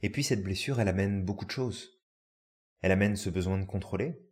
Et 0.00 0.10
puis 0.10 0.22
cette 0.22 0.44
blessure, 0.44 0.80
elle 0.80 0.88
amène 0.88 1.24
beaucoup 1.24 1.44
de 1.44 1.50
choses. 1.50 2.00
Elle 2.82 2.92
amène 2.92 3.16
ce 3.16 3.30
besoin 3.30 3.58
de 3.58 3.64
contrôler. 3.64 4.24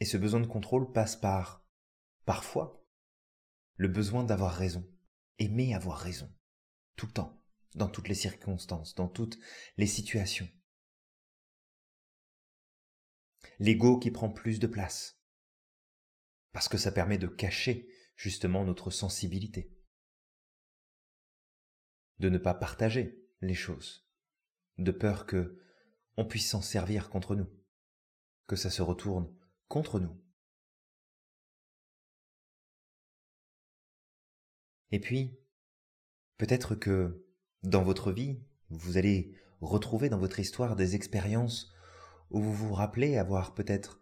Et 0.00 0.06
ce 0.06 0.16
besoin 0.16 0.40
de 0.40 0.46
contrôle 0.46 0.92
passe 0.92 1.16
par, 1.16 1.62
parfois, 2.24 2.82
le 3.76 3.88
besoin 3.88 4.24
d'avoir 4.24 4.54
raison, 4.54 4.88
aimer 5.38 5.74
avoir 5.74 5.98
raison, 5.98 6.32
tout 6.96 7.06
le 7.06 7.12
temps 7.12 7.37
dans 7.74 7.88
toutes 7.88 8.08
les 8.08 8.14
circonstances, 8.14 8.94
dans 8.94 9.08
toutes 9.08 9.38
les 9.76 9.86
situations. 9.86 10.48
L'ego 13.58 13.98
qui 13.98 14.10
prend 14.10 14.30
plus 14.30 14.58
de 14.58 14.66
place. 14.66 15.20
Parce 16.52 16.68
que 16.68 16.78
ça 16.78 16.92
permet 16.92 17.18
de 17.18 17.26
cacher 17.26 17.88
justement 18.16 18.64
notre 18.64 18.90
sensibilité. 18.90 19.72
De 22.18 22.28
ne 22.28 22.38
pas 22.38 22.54
partager 22.54 23.28
les 23.40 23.54
choses. 23.54 24.08
De 24.78 24.90
peur 24.90 25.26
que 25.26 25.60
on 26.16 26.24
puisse 26.24 26.50
s'en 26.50 26.62
servir 26.62 27.10
contre 27.10 27.36
nous. 27.36 27.48
Que 28.46 28.56
ça 28.56 28.70
se 28.70 28.82
retourne 28.82 29.32
contre 29.68 30.00
nous. 30.00 30.20
Et 34.90 35.00
puis, 35.00 35.38
peut-être 36.38 36.74
que 36.74 37.27
dans 37.62 37.82
votre 37.82 38.12
vie, 38.12 38.40
vous 38.70 38.96
allez 38.96 39.34
retrouver 39.60 40.08
dans 40.08 40.18
votre 40.18 40.38
histoire 40.40 40.76
des 40.76 40.94
expériences 40.94 41.72
où 42.30 42.40
vous 42.40 42.52
vous 42.52 42.74
rappelez 42.74 43.16
avoir 43.16 43.54
peut-être 43.54 44.00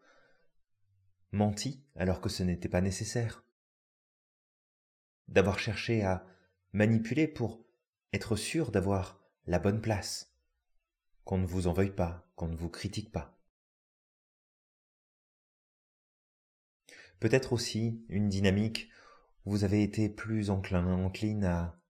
menti 1.32 1.84
alors 1.94 2.20
que 2.20 2.28
ce 2.28 2.42
n'était 2.42 2.68
pas 2.68 2.80
nécessaire, 2.80 3.44
d'avoir 5.28 5.58
cherché 5.58 6.02
à 6.02 6.26
manipuler 6.72 7.26
pour 7.28 7.64
être 8.12 8.36
sûr 8.36 8.70
d'avoir 8.70 9.20
la 9.46 9.58
bonne 9.58 9.80
place, 9.80 10.34
qu'on 11.24 11.38
ne 11.38 11.46
vous 11.46 11.66
en 11.66 11.72
veuille 11.72 11.94
pas, 11.94 12.30
qu'on 12.36 12.48
ne 12.48 12.56
vous 12.56 12.68
critique 12.68 13.12
pas. 13.12 13.38
Peut-être 17.18 17.52
aussi 17.52 18.04
une 18.08 18.28
dynamique 18.28 18.90
où 19.44 19.52
vous 19.52 19.64
avez 19.64 19.82
été 19.82 20.08
plus 20.08 20.50
enclin, 20.50 20.86
encline 20.86 21.44
à 21.44 21.80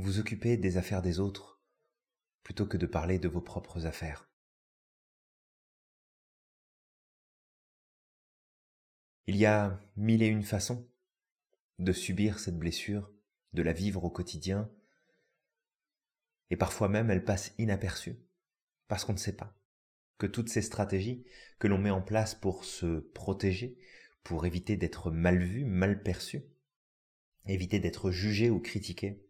vous 0.00 0.18
occuper 0.18 0.56
des 0.56 0.76
affaires 0.76 1.02
des 1.02 1.20
autres 1.20 1.60
plutôt 2.42 2.66
que 2.66 2.76
de 2.76 2.86
parler 2.86 3.18
de 3.18 3.28
vos 3.28 3.40
propres 3.40 3.86
affaires. 3.86 4.30
Il 9.26 9.36
y 9.36 9.44
a 9.44 9.78
mille 9.96 10.22
et 10.22 10.26
une 10.28 10.42
façons 10.42 10.88
de 11.78 11.92
subir 11.92 12.38
cette 12.38 12.58
blessure, 12.58 13.12
de 13.52 13.62
la 13.62 13.72
vivre 13.72 14.04
au 14.04 14.10
quotidien, 14.10 14.70
et 16.50 16.56
parfois 16.56 16.88
même 16.88 17.10
elle 17.10 17.24
passe 17.24 17.52
inaperçue, 17.58 18.18
parce 18.86 19.04
qu'on 19.04 19.12
ne 19.12 19.18
sait 19.18 19.36
pas 19.36 19.54
que 20.16 20.26
toutes 20.26 20.48
ces 20.48 20.62
stratégies 20.62 21.24
que 21.58 21.68
l'on 21.68 21.78
met 21.78 21.90
en 21.90 22.02
place 22.02 22.34
pour 22.34 22.64
se 22.64 23.00
protéger, 23.00 23.78
pour 24.24 24.46
éviter 24.46 24.76
d'être 24.76 25.10
mal 25.10 25.42
vu, 25.42 25.64
mal 25.64 26.02
perçu, 26.02 26.42
éviter 27.46 27.78
d'être 27.78 28.10
jugé 28.10 28.50
ou 28.50 28.60
critiqué, 28.60 29.27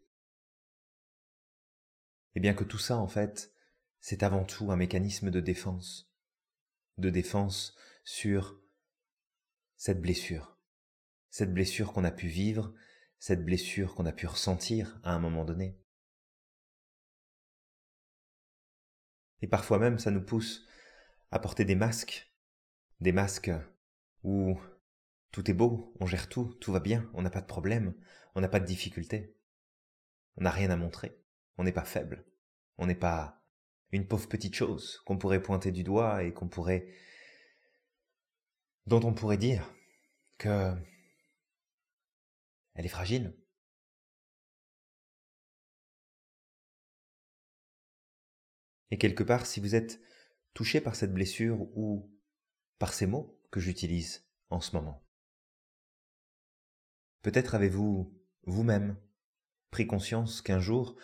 et 2.39 2.41
bien 2.41 2.53
que 2.53 2.63
tout 2.63 2.77
ça, 2.77 2.95
en 2.95 3.09
fait, 3.09 3.53
c'est 3.99 4.23
avant 4.23 4.45
tout 4.45 4.71
un 4.71 4.77
mécanisme 4.77 5.29
de 5.29 5.41
défense, 5.41 6.09
de 6.97 7.09
défense 7.09 7.75
sur 8.05 8.61
cette 9.75 9.99
blessure, 9.99 10.57
cette 11.29 11.53
blessure 11.53 11.91
qu'on 11.91 12.05
a 12.05 12.11
pu 12.11 12.29
vivre, 12.29 12.73
cette 13.17 13.43
blessure 13.43 13.93
qu'on 13.93 14.05
a 14.05 14.13
pu 14.13 14.25
ressentir 14.25 15.01
à 15.03 15.11
un 15.11 15.19
moment 15.19 15.43
donné. 15.43 15.77
Et 19.41 19.47
parfois 19.49 19.77
même, 19.77 19.99
ça 19.99 20.09
nous 20.09 20.23
pousse 20.23 20.65
à 21.31 21.39
porter 21.39 21.65
des 21.65 21.75
masques, 21.75 22.31
des 23.01 23.11
masques 23.11 23.51
où 24.23 24.57
tout 25.31 25.51
est 25.51 25.53
beau, 25.53 25.93
on 25.99 26.05
gère 26.05 26.29
tout, 26.29 26.53
tout 26.61 26.71
va 26.71 26.79
bien, 26.79 27.11
on 27.13 27.21
n'a 27.21 27.31
pas 27.31 27.41
de 27.41 27.47
problème, 27.47 27.93
on 28.33 28.39
n'a 28.39 28.47
pas 28.47 28.61
de 28.61 28.65
difficulté, 28.65 29.35
on 30.37 30.43
n'a 30.43 30.51
rien 30.51 30.69
à 30.69 30.77
montrer, 30.77 31.18
on 31.59 31.63
n'est 31.65 31.73
pas 31.73 31.83
faible, 31.83 32.25
on 32.77 32.87
n'est 32.87 32.95
pas 32.95 33.43
une 33.91 34.07
pauvre 34.07 34.29
petite 34.29 34.55
chose 34.55 35.01
qu'on 35.05 35.17
pourrait 35.17 35.41
pointer 35.41 35.73
du 35.73 35.83
doigt 35.83 36.23
et 36.23 36.33
qu'on 36.33 36.47
pourrait 36.47 36.87
dont 38.85 39.01
on 39.03 39.13
pourrait 39.13 39.37
dire 39.37 39.69
que 40.37 40.73
elle 42.75 42.85
est 42.85 42.87
fragile. 42.87 43.35
Et 48.91 48.97
quelque 48.97 49.23
part, 49.23 49.45
si 49.45 49.59
vous 49.59 49.75
êtes 49.75 49.99
touché 50.53 50.79
par 50.79 50.95
cette 50.95 51.13
blessure 51.13 51.59
ou 51.77 52.09
par 52.77 52.93
ces 52.93 53.05
mots 53.05 53.37
que 53.51 53.59
j'utilise 53.59 54.25
en 54.49 54.61
ce 54.61 54.77
moment, 54.77 55.05
peut-être 57.21 57.53
avez-vous 57.53 58.17
vous-même 58.43 58.97
pris 59.71 59.87
conscience 59.87 60.41
qu'un 60.41 60.59
jour, 60.59 60.95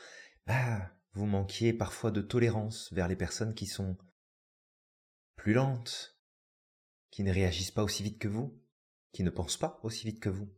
bah, 0.46 0.92
vous 1.14 1.26
manquiez 1.26 1.74
parfois 1.74 2.12
de 2.12 2.22
tolérance 2.22 2.92
vers 2.94 3.08
les 3.08 3.16
personnes 3.16 3.56
qui 3.56 3.66
sont 3.66 3.98
plus 5.36 5.54
lentes, 5.54 6.20
qui 7.10 7.24
ne 7.24 7.34
réagissent 7.34 7.72
pas 7.72 7.84
aussi 7.84 8.04
vite 8.04 8.20
que 8.20 8.28
vous, 8.28 8.62
qui 9.12 9.24
ne 9.24 9.30
pensent 9.30 9.58
pas 9.58 9.80
aussi 9.84 10.06
vite 10.06 10.20
que 10.20 10.30
vous, 10.30 10.54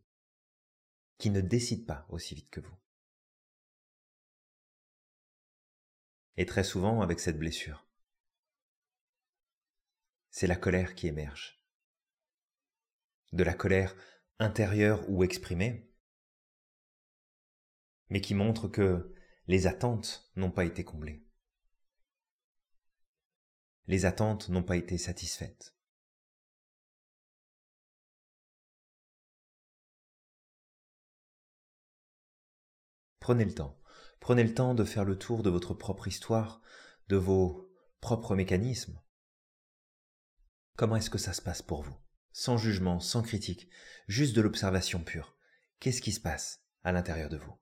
qui 1.17 1.29
ne 1.29 1.41
décident 1.41 1.85
pas 1.85 2.05
aussi 2.09 2.35
vite 2.35 2.49
que 2.49 2.59
vous. 2.59 2.75
Et 6.37 6.45
très 6.45 6.63
souvent 6.63 7.01
avec 7.01 7.19
cette 7.19 7.39
blessure. 7.39 7.87
C'est 10.29 10.47
la 10.47 10.55
colère 10.55 10.95
qui 10.95 11.07
émerge. 11.07 11.63
De 13.31 13.43
la 13.43 13.53
colère 13.53 13.95
intérieure 14.39 15.07
ou 15.09 15.23
exprimée, 15.23 15.91
mais 18.09 18.21
qui 18.21 18.35
montre 18.35 18.67
que 18.67 19.13
les 19.47 19.65
attentes 19.65 20.29
n'ont 20.35 20.51
pas 20.51 20.65
été 20.65 20.83
comblées. 20.83 21.25
Les 23.87 24.05
attentes 24.05 24.49
n'ont 24.49 24.63
pas 24.63 24.75
été 24.75 24.97
satisfaites. 24.97 25.73
Prenez 33.19 33.45
le 33.45 33.53
temps. 33.53 33.79
Prenez 34.19 34.43
le 34.43 34.53
temps 34.53 34.73
de 34.73 34.83
faire 34.83 35.05
le 35.05 35.17
tour 35.17 35.43
de 35.43 35.49
votre 35.49 35.73
propre 35.73 36.07
histoire, 36.07 36.61
de 37.07 37.15
vos 37.15 37.69
propres 38.01 38.35
mécanismes. 38.35 39.01
Comment 40.75 40.97
est-ce 40.97 41.09
que 41.09 41.17
ça 41.17 41.33
se 41.33 41.41
passe 41.41 41.61
pour 41.61 41.83
vous? 41.83 41.97
Sans 42.33 42.57
jugement, 42.57 42.99
sans 42.99 43.23
critique, 43.23 43.69
juste 44.07 44.35
de 44.35 44.41
l'observation 44.41 45.03
pure. 45.03 45.37
Qu'est-ce 45.79 46.01
qui 46.01 46.11
se 46.11 46.19
passe 46.19 46.63
à 46.83 46.91
l'intérieur 46.91 47.29
de 47.29 47.37
vous? 47.37 47.57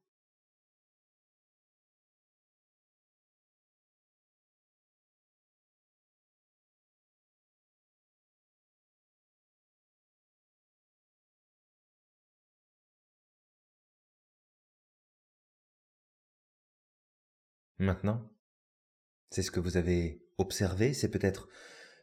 Maintenant, 17.78 18.32
c'est 19.32 19.44
ce 19.44 19.52
que 19.52 19.60
vous 19.60 19.78
avez 19.78 20.24
observé, 20.38 20.94
c'est 20.94 21.12
peut-être 21.12 21.50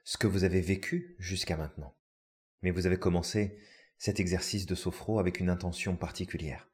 ce 0.04 0.18
que 0.18 0.26
vous 0.26 0.44
avez 0.44 0.60
vécu 0.60 1.16
jusqu'à 1.18 1.56
maintenant. 1.56 1.96
Mais 2.62 2.70
vous 2.70 2.86
avez 2.86 2.98
commencé 2.98 3.58
cet 3.98 4.20
exercice 4.20 4.66
de 4.66 4.74
sophro 4.74 5.18
avec 5.18 5.40
une 5.40 5.48
intention 5.48 5.96
particulière. 5.96 6.68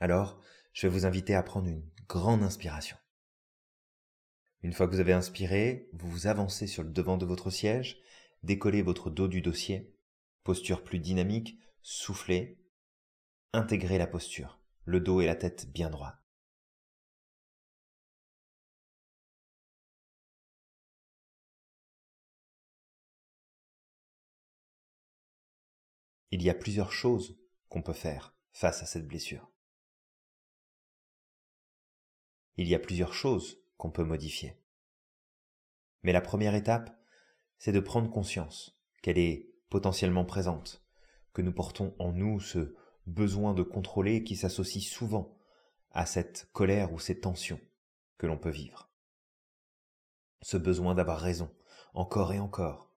Alors, 0.00 0.42
je 0.72 0.86
vais 0.86 0.92
vous 0.92 1.06
inviter 1.06 1.34
à 1.34 1.42
prendre 1.42 1.68
une 1.68 1.88
grande 2.08 2.42
inspiration. 2.42 2.96
Une 4.62 4.72
fois 4.72 4.86
que 4.86 4.92
vous 4.92 5.00
avez 5.00 5.12
inspiré, 5.12 5.88
vous 5.92 6.10
vous 6.10 6.26
avancez 6.26 6.66
sur 6.66 6.82
le 6.82 6.90
devant 6.90 7.18
de 7.18 7.26
votre 7.26 7.50
siège, 7.50 8.00
décollez 8.42 8.82
votre 8.82 9.10
dos 9.10 9.28
du 9.28 9.42
dossier, 9.42 9.94
posture 10.44 10.82
plus 10.82 10.98
dynamique, 10.98 11.58
soufflez, 11.82 12.58
intégrez 13.52 13.98
la 13.98 14.06
posture, 14.06 14.60
le 14.84 15.00
dos 15.00 15.20
et 15.20 15.26
la 15.26 15.36
tête 15.36 15.70
bien 15.72 15.90
droits. 15.90 16.21
Il 26.32 26.42
y 26.42 26.48
a 26.48 26.54
plusieurs 26.54 26.92
choses 26.92 27.38
qu'on 27.68 27.82
peut 27.82 27.92
faire 27.92 28.34
face 28.52 28.82
à 28.82 28.86
cette 28.86 29.06
blessure. 29.06 29.50
Il 32.56 32.66
y 32.66 32.74
a 32.74 32.78
plusieurs 32.78 33.12
choses 33.12 33.62
qu'on 33.76 33.90
peut 33.90 34.04
modifier. 34.04 34.58
Mais 36.02 36.12
la 36.12 36.22
première 36.22 36.54
étape, 36.54 36.98
c'est 37.58 37.72
de 37.72 37.80
prendre 37.80 38.10
conscience 38.10 38.80
qu'elle 39.02 39.18
est 39.18 39.50
potentiellement 39.68 40.24
présente, 40.24 40.82
que 41.34 41.42
nous 41.42 41.52
portons 41.52 41.94
en 41.98 42.12
nous 42.12 42.40
ce 42.40 42.74
besoin 43.06 43.52
de 43.52 43.62
contrôler 43.62 44.24
qui 44.24 44.36
s'associe 44.36 44.84
souvent 44.84 45.36
à 45.90 46.06
cette 46.06 46.48
colère 46.52 46.92
ou 46.92 46.98
ces 46.98 47.20
tensions 47.20 47.60
que 48.16 48.26
l'on 48.26 48.38
peut 48.38 48.50
vivre. 48.50 48.90
Ce 50.40 50.56
besoin 50.56 50.94
d'avoir 50.94 51.20
raison, 51.20 51.54
encore 51.92 52.32
et 52.32 52.40
encore, 52.40 52.91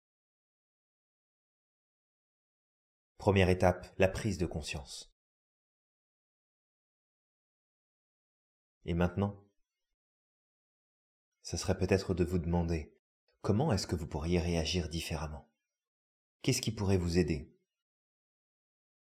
Première 3.17 3.49
étape, 3.49 3.93
la 3.97 4.07
prise 4.07 4.37
de 4.37 4.45
conscience. 4.45 5.15
Et 8.85 8.93
maintenant, 8.93 9.43
ce 11.41 11.57
serait 11.57 11.77
peut-être 11.77 12.13
de 12.13 12.23
vous 12.23 12.39
demander 12.39 12.95
comment 13.41 13.71
est-ce 13.71 13.87
que 13.87 13.95
vous 13.95 14.07
pourriez 14.07 14.39
réagir 14.39 14.89
différemment? 14.89 15.49
Qu'est-ce 16.41 16.61
qui 16.61 16.71
pourrait 16.71 16.97
vous 16.97 17.17
aider 17.17 17.51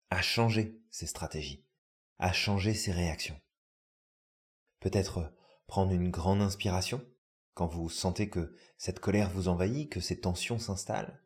à 0.09 0.21
changer 0.21 0.81
ces 0.89 1.05
stratégies, 1.05 1.67
à 2.17 2.33
changer 2.33 2.73
ces 2.73 2.91
réactions? 2.91 3.39
Peut-être 4.79 5.33
prendre 5.67 5.91
une 5.91 6.09
grande 6.09 6.41
inspiration 6.41 7.05
quand 7.53 7.67
vous 7.67 7.89
sentez 7.89 8.29
que 8.29 8.55
cette 8.77 8.99
colère 8.99 9.29
vous 9.29 9.47
envahit, 9.47 9.91
que 9.91 9.99
ces 9.99 10.19
tensions 10.19 10.57
s'installent, 10.57 11.21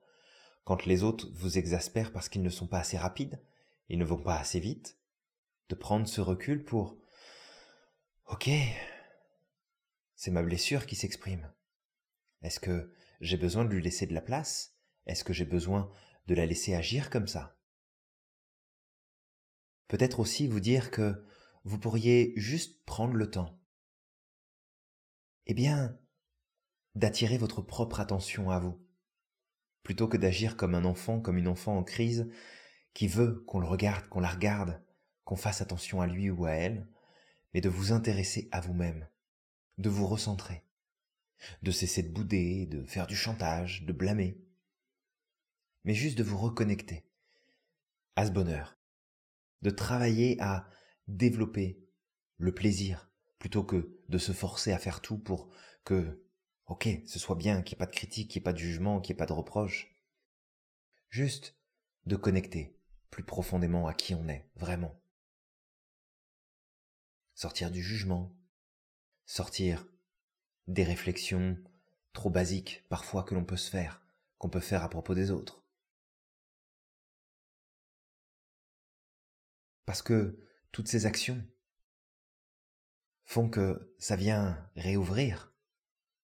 quand 0.64 0.86
les 0.86 1.04
autres 1.04 1.30
vous 1.34 1.58
exaspèrent 1.58 2.12
parce 2.12 2.30
qu'ils 2.30 2.44
ne 2.44 2.50
sont 2.50 2.68
pas 2.68 2.80
assez 2.80 2.98
rapides, 2.98 3.42
ils 3.90 4.00
ne 4.00 4.06
vont 4.06 4.22
pas 4.22 4.38
assez 4.38 4.60
vite, 4.60 4.98
de 5.70 5.76
prendre 5.76 6.08
ce 6.08 6.22
recul 6.22 6.64
pour 6.64 6.98
Ok, 8.28 8.50
c'est 10.16 10.32
ma 10.32 10.42
blessure 10.42 10.86
qui 10.86 10.96
s'exprime. 10.96 11.52
Est-ce 12.42 12.60
que 12.60 12.94
j'ai 13.20 13.38
besoin 13.38 13.66
de 13.66 13.70
lui 13.70 13.82
laisser 13.82 14.06
de 14.06 14.14
la 14.14 14.22
place? 14.22 14.76
Est-ce 15.06 15.24
que 15.24 15.34
j'ai 15.34 15.46
besoin 15.46 15.92
de 16.28 16.36
la 16.36 16.46
laisser 16.46 16.74
agir 16.74 17.10
comme 17.10 17.28
ça 17.28 17.58
Peut-être 19.88 20.20
aussi 20.20 20.48
vous 20.48 20.62
dire 20.62 20.92
que 20.92 21.26
vous 21.66 21.78
pourriez 21.78 22.34
juste 22.36 22.84
prendre 22.86 23.14
le 23.14 23.30
temps. 23.30 23.60
Eh 25.46 25.54
bien, 25.54 26.00
d'attirer 26.96 27.38
votre 27.38 27.62
propre 27.62 28.00
attention 28.00 28.50
à 28.50 28.60
vous, 28.60 28.82
plutôt 29.84 30.08
que 30.08 30.18
d'agir 30.18 30.58
comme 30.58 30.76
un 30.76 30.86
enfant, 30.86 31.20
comme 31.20 31.38
une 31.38 31.48
enfant 31.48 31.78
en 31.78 31.84
crise, 31.84 32.30
qui 32.94 33.08
veut 33.08 33.44
qu'on 33.48 33.60
le 33.60 33.68
regarde, 33.68 34.08
qu'on 34.08 34.20
la 34.20 34.30
regarde, 34.30 34.82
qu'on 35.24 35.36
fasse 35.36 35.62
attention 35.62 36.02
à 36.02 36.08
lui 36.08 36.30
ou 36.30 36.46
à 36.46 36.52
elle, 36.52 36.88
mais 37.54 37.62
de 37.62 37.70
vous 37.70 37.92
intéresser 37.92 38.50
à 38.52 38.62
vous-même, 38.62 39.08
de 39.78 39.90
vous 39.90 40.08
recentrer, 40.08 40.64
de 41.62 41.72
cesser 41.72 42.04
de 42.04 42.14
bouder, 42.14 42.66
de 42.66 42.84
faire 42.86 43.08
du 43.08 43.16
chantage, 43.16 43.84
de 43.84 43.94
blâmer, 43.94 44.38
mais 45.84 45.94
juste 45.94 46.18
de 46.18 46.24
vous 46.24 46.38
reconnecter 46.38 47.06
à 48.16 48.26
ce 48.26 48.32
bonheur, 48.32 48.78
de 49.62 49.70
travailler 49.70 50.42
à 50.42 50.68
développer 51.08 51.80
le 52.38 52.54
plaisir 52.54 53.10
plutôt 53.40 53.64
que 53.64 54.00
de 54.08 54.18
se 54.18 54.32
forcer 54.32 54.72
à 54.72 54.80
faire 54.80 55.02
tout 55.02 55.18
pour 55.18 55.50
que, 55.84 56.24
ok, 56.68 56.90
ce 57.06 57.20
soit 57.20 57.36
bien, 57.36 57.62
qu'il 57.62 57.76
n'y 57.76 57.78
ait 57.78 57.86
pas 57.86 57.92
de 57.92 57.96
critique, 57.96 58.32
qu'il 58.32 58.40
n'y 58.40 58.44
ait 58.44 58.50
pas 58.50 58.54
de 58.54 58.58
jugement, 58.58 59.02
qu'il 59.02 59.14
n'y 59.14 59.18
ait 59.18 59.24
pas 59.24 59.26
de 59.26 59.34
reproche. 59.34 59.96
Juste 61.10 61.56
de 62.06 62.16
connecter 62.16 62.80
plus 63.10 63.24
profondément 63.24 63.88
à 63.88 63.94
qui 63.94 64.16
on 64.16 64.28
est, 64.28 64.50
vraiment. 64.56 65.00
Sortir 67.36 67.72
du 67.72 67.82
jugement, 67.82 68.36
sortir 69.26 69.88
des 70.68 70.84
réflexions 70.84 71.58
trop 72.14 72.30
basiques 72.30 72.84
parfois 72.90 73.24
que 73.24 73.36
l'on 73.36 73.46
peut 73.46 73.58
se 73.58 73.70
faire, 73.70 74.02
qu'on 74.38 74.50
peut 74.50 74.60
faire 74.60 74.84
à 74.84 74.90
propos 74.90 75.16
des 75.16 75.32
autres. 75.32 75.64
Parce 79.86 80.02
que 80.02 80.40
toutes 80.72 80.88
ces 80.88 81.06
actions 81.06 81.46
font 83.26 83.50
que 83.50 83.94
ça 84.00 84.16
vient 84.16 84.70
réouvrir 84.76 85.53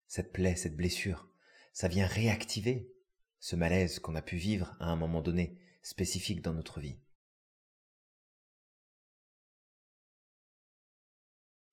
cette 0.09 0.33
plaie, 0.33 0.55
cette 0.55 0.75
blessure, 0.75 1.29
ça 1.71 1.87
vient 1.87 2.07
réactiver 2.07 2.91
ce 3.39 3.55
malaise 3.55 3.99
qu'on 3.99 4.15
a 4.15 4.21
pu 4.23 4.37
vivre 4.37 4.75
à 4.79 4.89
un 4.89 4.95
moment 4.95 5.21
donné 5.21 5.57
spécifique 5.83 6.41
dans 6.41 6.53
notre 6.53 6.79
vie. 6.79 6.99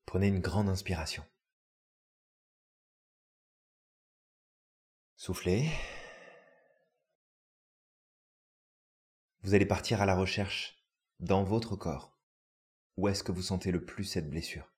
Prenez 0.04 0.28
une 0.28 0.40
grande 0.40 0.68
inspiration. 0.68 1.24
Soufflez. 5.16 5.68
Vous 9.40 9.54
allez 9.54 9.66
partir 9.66 10.02
à 10.02 10.06
la 10.06 10.14
recherche 10.14 10.86
dans 11.20 11.42
votre 11.42 11.74
corps. 11.74 12.20
Où 12.98 13.08
est-ce 13.08 13.24
que 13.24 13.32
vous 13.32 13.42
sentez 13.42 13.72
le 13.72 13.84
plus 13.84 14.04
cette 14.04 14.28
blessure? 14.28 14.75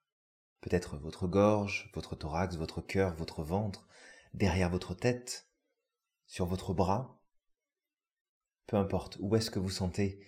Peut-être 0.60 0.96
votre 0.96 1.26
gorge, 1.26 1.90
votre 1.94 2.16
thorax, 2.16 2.56
votre 2.56 2.80
cœur, 2.80 3.14
votre 3.14 3.42
ventre, 3.42 3.86
derrière 4.34 4.70
votre 4.70 4.94
tête, 4.94 5.48
sur 6.26 6.46
votre 6.46 6.74
bras. 6.74 7.20
Peu 8.66 8.76
importe, 8.76 9.16
où 9.20 9.34
est-ce 9.36 9.50
que 9.50 9.58
vous 9.58 9.70
sentez 9.70 10.20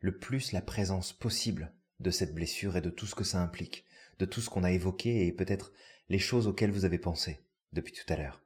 le 0.00 0.18
plus 0.18 0.52
la 0.52 0.60
présence 0.60 1.12
possible 1.12 1.72
de 2.00 2.10
cette 2.10 2.34
blessure 2.34 2.76
et 2.76 2.82
de 2.82 2.90
tout 2.90 3.06
ce 3.06 3.14
que 3.14 3.24
ça 3.24 3.40
implique, 3.40 3.84
de 4.18 4.26
tout 4.26 4.40
ce 4.40 4.50
qu'on 4.50 4.64
a 4.64 4.72
évoqué 4.72 5.26
et 5.26 5.32
peut-être 5.32 5.72
les 6.08 6.18
choses 6.18 6.46
auxquelles 6.46 6.70
vous 6.70 6.84
avez 6.84 6.98
pensé 6.98 7.44
depuis 7.72 7.92
tout 7.92 8.12
à 8.12 8.16
l'heure. 8.16 8.42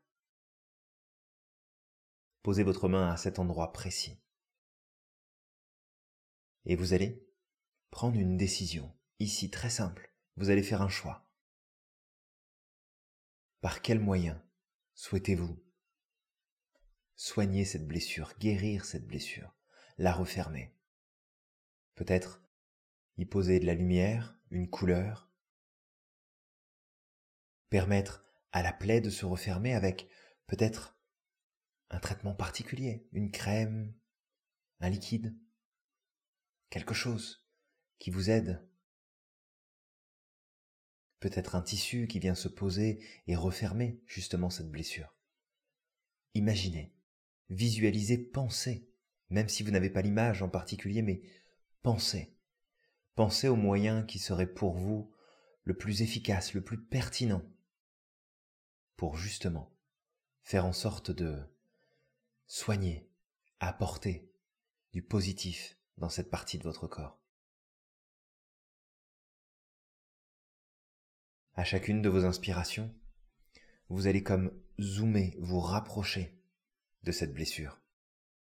Posez 2.42 2.62
votre 2.62 2.88
main 2.88 3.10
à 3.10 3.16
cet 3.16 3.38
endroit 3.38 3.72
précis. 3.72 4.18
Et 6.64 6.76
vous 6.76 6.92
allez 6.92 7.26
prendre 7.90 8.18
une 8.18 8.36
décision, 8.36 8.94
ici 9.18 9.50
très 9.50 9.70
simple. 9.70 10.12
Vous 10.36 10.50
allez 10.50 10.62
faire 10.62 10.82
un 10.82 10.88
choix. 10.88 11.29
Par 13.60 13.82
quel 13.82 14.00
moyen 14.00 14.42
souhaitez-vous 14.94 15.62
soigner 17.14 17.66
cette 17.66 17.86
blessure, 17.86 18.32
guérir 18.38 18.86
cette 18.86 19.06
blessure, 19.06 19.54
la 19.98 20.12
refermer? 20.12 20.74
Peut-être 21.94 22.42
y 23.18 23.26
poser 23.26 23.60
de 23.60 23.66
la 23.66 23.74
lumière, 23.74 24.38
une 24.50 24.70
couleur, 24.70 25.30
permettre 27.68 28.24
à 28.52 28.62
la 28.62 28.72
plaie 28.72 29.02
de 29.02 29.10
se 29.10 29.26
refermer 29.26 29.74
avec 29.74 30.08
peut-être 30.46 30.98
un 31.90 32.00
traitement 32.00 32.34
particulier, 32.34 33.06
une 33.12 33.30
crème, 33.30 33.94
un 34.80 34.88
liquide, 34.88 35.36
quelque 36.70 36.94
chose 36.94 37.46
qui 37.98 38.10
vous 38.10 38.30
aide. 38.30 38.66
Peut-être 41.20 41.54
un 41.54 41.62
tissu 41.62 42.06
qui 42.06 42.18
vient 42.18 42.34
se 42.34 42.48
poser 42.48 43.04
et 43.26 43.36
refermer 43.36 44.00
justement 44.06 44.50
cette 44.50 44.70
blessure. 44.70 45.14
Imaginez, 46.34 46.94
visualisez, 47.50 48.18
pensez, 48.18 48.88
même 49.28 49.48
si 49.48 49.62
vous 49.62 49.70
n'avez 49.70 49.90
pas 49.90 50.02
l'image 50.02 50.42
en 50.42 50.48
particulier, 50.48 51.02
mais 51.02 51.22
pensez. 51.82 52.34
Pensez 53.14 53.48
aux 53.48 53.56
moyens 53.56 54.06
qui 54.06 54.18
seraient 54.18 54.52
pour 54.52 54.74
vous 54.74 55.12
le 55.64 55.76
plus 55.76 56.02
efficace, 56.02 56.54
le 56.54 56.62
plus 56.62 56.82
pertinent, 56.82 57.42
pour 58.96 59.16
justement 59.16 59.76
faire 60.42 60.64
en 60.64 60.72
sorte 60.72 61.10
de 61.10 61.38
soigner, 62.46 63.08
apporter 63.60 64.32
du 64.92 65.02
positif 65.02 65.76
dans 65.98 66.08
cette 66.08 66.30
partie 66.30 66.58
de 66.58 66.64
votre 66.64 66.88
corps. 66.88 67.19
À 71.60 71.64
chacune 71.64 72.00
de 72.00 72.08
vos 72.08 72.24
inspirations, 72.24 72.90
vous 73.90 74.06
allez 74.06 74.22
comme 74.22 74.50
zoomer, 74.80 75.36
vous 75.40 75.60
rapprocher 75.60 76.40
de 77.02 77.12
cette 77.12 77.34
blessure, 77.34 77.82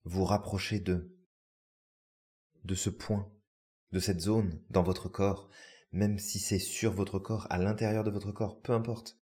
vous 0.04 0.26
rapprocher 0.26 0.80
de 0.80 1.13
ce 2.73 2.89
point, 2.89 3.32
de 3.91 3.99
cette 3.99 4.19
zone 4.19 4.60
dans 4.71 4.82
votre 4.82 5.10
corps, 5.10 5.47
même 5.91 6.17
si 6.17 6.39
c'est 6.39 6.58
sur 6.58 6.91
votre 6.91 7.19
corps, 7.19 7.45
à 7.52 7.60
l'intérieur 7.60 8.04
de 8.04 8.10
votre 8.10 8.32
corps, 8.32 8.60
peu 8.63 8.73
importe. 8.73 9.21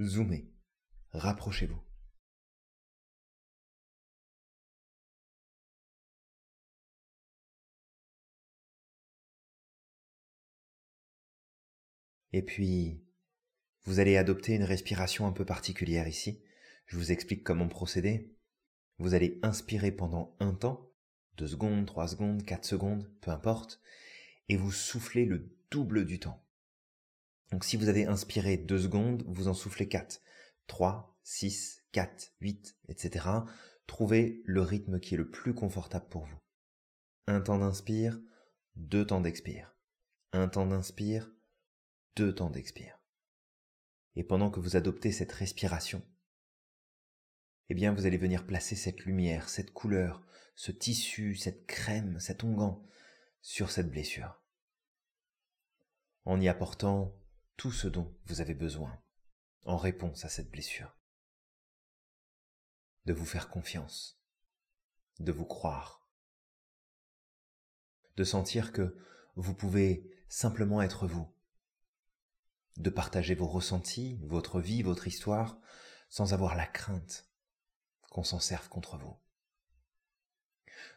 Zoomez, 0.00 0.52
rapprochez-vous. 1.10 1.82
Et 12.32 12.42
puis, 12.42 13.07
vous 13.84 14.00
allez 14.00 14.16
adopter 14.16 14.54
une 14.54 14.64
respiration 14.64 15.26
un 15.26 15.32
peu 15.32 15.44
particulière 15.44 16.08
ici. 16.08 16.42
Je 16.86 16.96
vous 16.96 17.12
explique 17.12 17.44
comment 17.44 17.68
procéder. 17.68 18.34
Vous 18.98 19.14
allez 19.14 19.38
inspirer 19.42 19.92
pendant 19.92 20.36
un 20.40 20.52
temps, 20.52 20.90
deux 21.36 21.46
secondes, 21.46 21.86
trois 21.86 22.08
secondes, 22.08 22.44
quatre 22.44 22.64
secondes, 22.64 23.10
peu 23.20 23.30
importe, 23.30 23.80
et 24.48 24.56
vous 24.56 24.72
soufflez 24.72 25.24
le 25.24 25.56
double 25.70 26.04
du 26.04 26.18
temps. 26.18 26.44
Donc 27.50 27.64
si 27.64 27.76
vous 27.76 27.88
avez 27.88 28.06
inspiré 28.06 28.56
deux 28.56 28.80
secondes, 28.80 29.24
vous 29.26 29.48
en 29.48 29.54
soufflez 29.54 29.88
quatre, 29.88 30.20
trois, 30.66 31.16
six, 31.22 31.84
quatre, 31.92 32.32
huit, 32.40 32.76
etc. 32.88 33.26
Trouvez 33.86 34.42
le 34.44 34.60
rythme 34.60 35.00
qui 35.00 35.14
est 35.14 35.18
le 35.18 35.30
plus 35.30 35.54
confortable 35.54 36.08
pour 36.08 36.24
vous. 36.24 36.38
Un 37.26 37.40
temps 37.40 37.58
d'inspire, 37.58 38.18
deux 38.76 39.06
temps 39.06 39.20
d'expire. 39.20 39.74
Un 40.32 40.48
temps 40.48 40.66
d'inspire, 40.66 41.30
deux 42.16 42.34
temps 42.34 42.50
d'expire. 42.50 42.97
Et 44.18 44.24
pendant 44.24 44.50
que 44.50 44.58
vous 44.58 44.74
adoptez 44.74 45.12
cette 45.12 45.30
respiration, 45.30 46.04
eh 47.68 47.74
bien 47.74 47.94
vous 47.94 48.04
allez 48.04 48.16
venir 48.16 48.48
placer 48.48 48.74
cette 48.74 49.04
lumière, 49.04 49.48
cette 49.48 49.72
couleur, 49.72 50.26
ce 50.56 50.72
tissu, 50.72 51.36
cette 51.36 51.68
crème, 51.68 52.18
cet 52.18 52.42
onguent 52.42 52.82
sur 53.42 53.70
cette 53.70 53.88
blessure. 53.88 54.42
En 56.24 56.40
y 56.40 56.48
apportant 56.48 57.16
tout 57.56 57.70
ce 57.70 57.86
dont 57.86 58.12
vous 58.24 58.40
avez 58.40 58.54
besoin 58.54 59.00
en 59.62 59.76
réponse 59.76 60.24
à 60.24 60.28
cette 60.28 60.50
blessure. 60.50 60.98
De 63.04 63.12
vous 63.12 63.24
faire 63.24 63.48
confiance, 63.48 64.20
de 65.20 65.30
vous 65.30 65.46
croire, 65.46 66.10
de 68.16 68.24
sentir 68.24 68.72
que 68.72 68.96
vous 69.36 69.54
pouvez 69.54 70.10
simplement 70.28 70.82
être 70.82 71.06
vous, 71.06 71.32
de 72.78 72.90
partager 72.90 73.34
vos 73.34 73.48
ressentis, 73.48 74.18
votre 74.22 74.60
vie, 74.60 74.82
votre 74.82 75.06
histoire, 75.06 75.60
sans 76.08 76.32
avoir 76.32 76.54
la 76.54 76.66
crainte 76.66 77.28
qu'on 78.10 78.24
s'en 78.24 78.40
serve 78.40 78.68
contre 78.68 78.96
vous. 78.96 79.16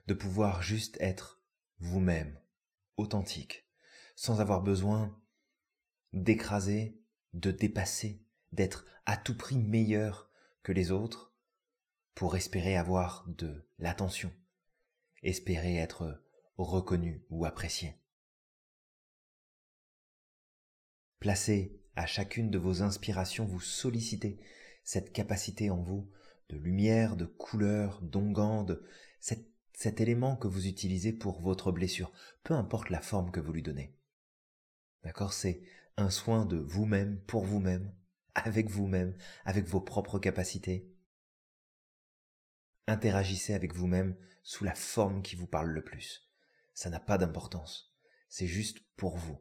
De 0.07 0.13
pouvoir 0.13 0.61
juste 0.61 0.97
être 1.01 1.41
vous-même, 1.79 2.39
authentique, 2.97 3.67
sans 4.15 4.39
avoir 4.41 4.61
besoin 4.61 5.19
d'écraser, 6.13 7.01
de 7.33 7.51
dépasser, 7.51 8.23
d'être 8.51 8.85
à 9.05 9.17
tout 9.17 9.35
prix 9.35 9.57
meilleur 9.57 10.29
que 10.63 10.71
les 10.71 10.91
autres 10.91 11.33
pour 12.13 12.35
espérer 12.35 12.77
avoir 12.77 13.25
de 13.27 13.67
l'attention, 13.79 14.31
espérer 15.23 15.77
être 15.77 16.23
reconnu 16.57 17.25
ou 17.29 17.45
apprécié. 17.45 18.00
Placez 21.21 21.79
à 21.95 22.07
chacune 22.07 22.49
de 22.49 22.57
vos 22.57 22.81
inspirations, 22.81 23.45
vous 23.45 23.61
sollicitez 23.61 24.39
cette 24.83 25.13
capacité 25.13 25.69
en 25.69 25.79
vous 25.79 26.09
de 26.49 26.57
lumière, 26.57 27.15
de 27.15 27.25
couleur, 27.25 28.01
d'ongande, 28.01 28.83
cet, 29.19 29.47
cet 29.71 30.01
élément 30.01 30.35
que 30.35 30.47
vous 30.47 30.65
utilisez 30.65 31.13
pour 31.13 31.39
votre 31.39 31.71
blessure, 31.71 32.11
peu 32.43 32.55
importe 32.55 32.89
la 32.89 33.01
forme 33.01 33.29
que 33.29 33.39
vous 33.39 33.53
lui 33.53 33.61
donnez. 33.61 33.95
D'accord? 35.03 35.31
C'est 35.31 35.61
un 35.95 36.09
soin 36.09 36.43
de 36.43 36.57
vous-même, 36.57 37.19
pour 37.27 37.45
vous-même, 37.45 37.93
avec 38.33 38.67
vous-même, 38.71 39.15
avec 39.45 39.67
vos 39.67 39.79
propres 39.79 40.17
capacités. 40.17 40.91
Interagissez 42.87 43.53
avec 43.53 43.75
vous-même 43.75 44.17
sous 44.41 44.63
la 44.63 44.73
forme 44.73 45.21
qui 45.21 45.35
vous 45.35 45.45
parle 45.45 45.69
le 45.69 45.83
plus. 45.83 46.27
Ça 46.73 46.89
n'a 46.89 46.99
pas 46.99 47.19
d'importance. 47.19 47.95
C'est 48.27 48.47
juste 48.47 48.79
pour 48.97 49.17
vous. 49.17 49.39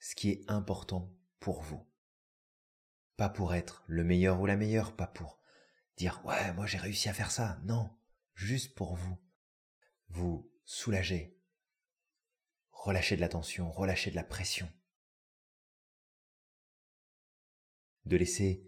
Ce 0.00 0.16
qui 0.16 0.30
est 0.30 0.50
important 0.50 1.14
pour 1.40 1.62
vous. 1.62 1.84
Pas 3.16 3.28
pour 3.28 3.54
être 3.54 3.82
le 3.86 4.04
meilleur 4.04 4.40
ou 4.40 4.46
la 4.46 4.56
meilleure, 4.56 4.94
pas 4.94 5.06
pour 5.06 5.40
dire 5.96 6.24
ouais, 6.24 6.52
moi 6.52 6.66
j'ai 6.66 6.78
réussi 6.78 7.08
à 7.08 7.14
faire 7.14 7.30
ça. 7.30 7.60
Non, 7.64 7.90
juste 8.34 8.74
pour 8.74 8.94
vous. 8.94 9.18
Vous 10.08 10.50
soulager. 10.64 11.36
Relâcher 12.72 13.16
de 13.16 13.20
la 13.20 13.28
tension, 13.28 13.70
relâcher 13.70 14.10
de 14.10 14.16
la 14.16 14.24
pression. 14.24 14.70
De 18.06 18.16
laisser 18.16 18.64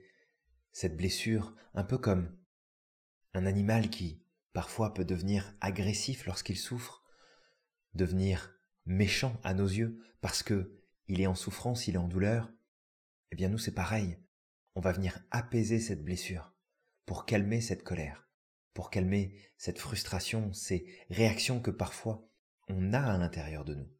cette 0.72 0.96
blessure 0.96 1.54
un 1.74 1.85
peu 1.85 1.98
comme 1.98 2.37
un 3.35 3.46
animal 3.46 3.88
qui 3.88 4.22
parfois 4.52 4.92
peut 4.92 5.04
devenir 5.04 5.54
agressif 5.61 6.26
lorsqu'il 6.26 6.58
souffre, 6.58 7.02
devenir 7.94 8.54
méchant 8.85 9.40
à 9.42 9.54
nos 9.54 9.66
yeux 9.66 9.98
parce 10.20 10.42
que 10.42 10.78
il 11.08 11.20
est 11.20 11.26
en 11.26 11.35
souffrance, 11.35 11.88
il 11.88 11.94
est 11.94 11.98
en 11.98 12.08
douleur. 12.08 12.52
Eh 13.33 13.35
bien 13.35 13.49
nous 13.49 13.59
c'est 13.59 13.75
pareil. 13.75 14.18
On 14.75 14.81
va 14.81 14.92
venir 14.92 15.18
apaiser 15.31 15.81
cette 15.81 16.05
blessure 16.05 16.55
pour 17.07 17.25
calmer 17.25 17.62
cette 17.62 17.83
colère, 17.83 18.29
pour 18.75 18.90
calmer 18.90 19.35
cette 19.57 19.79
frustration, 19.79 20.53
ces 20.53 20.87
réactions 21.09 21.59
que 21.59 21.71
parfois 21.71 22.29
on 22.68 22.92
a 22.92 23.01
à 23.01 23.16
l'intérieur 23.16 23.64
de 23.64 23.75
nous 23.75 23.90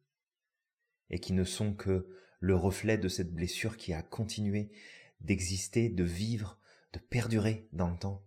et 1.09 1.19
qui 1.19 1.33
ne 1.33 1.43
sont 1.43 1.73
que 1.73 2.07
le 2.39 2.55
reflet 2.55 2.97
de 2.97 3.07
cette 3.07 3.33
blessure 3.33 3.75
qui 3.75 3.91
a 3.91 4.03
continué 4.03 4.71
d'exister, 5.19 5.89
de 5.89 6.03
vivre, 6.03 6.59
de 6.91 6.99
perdurer 6.99 7.67
dans 7.71 7.89
le 7.89 7.97
temps. 7.97 8.23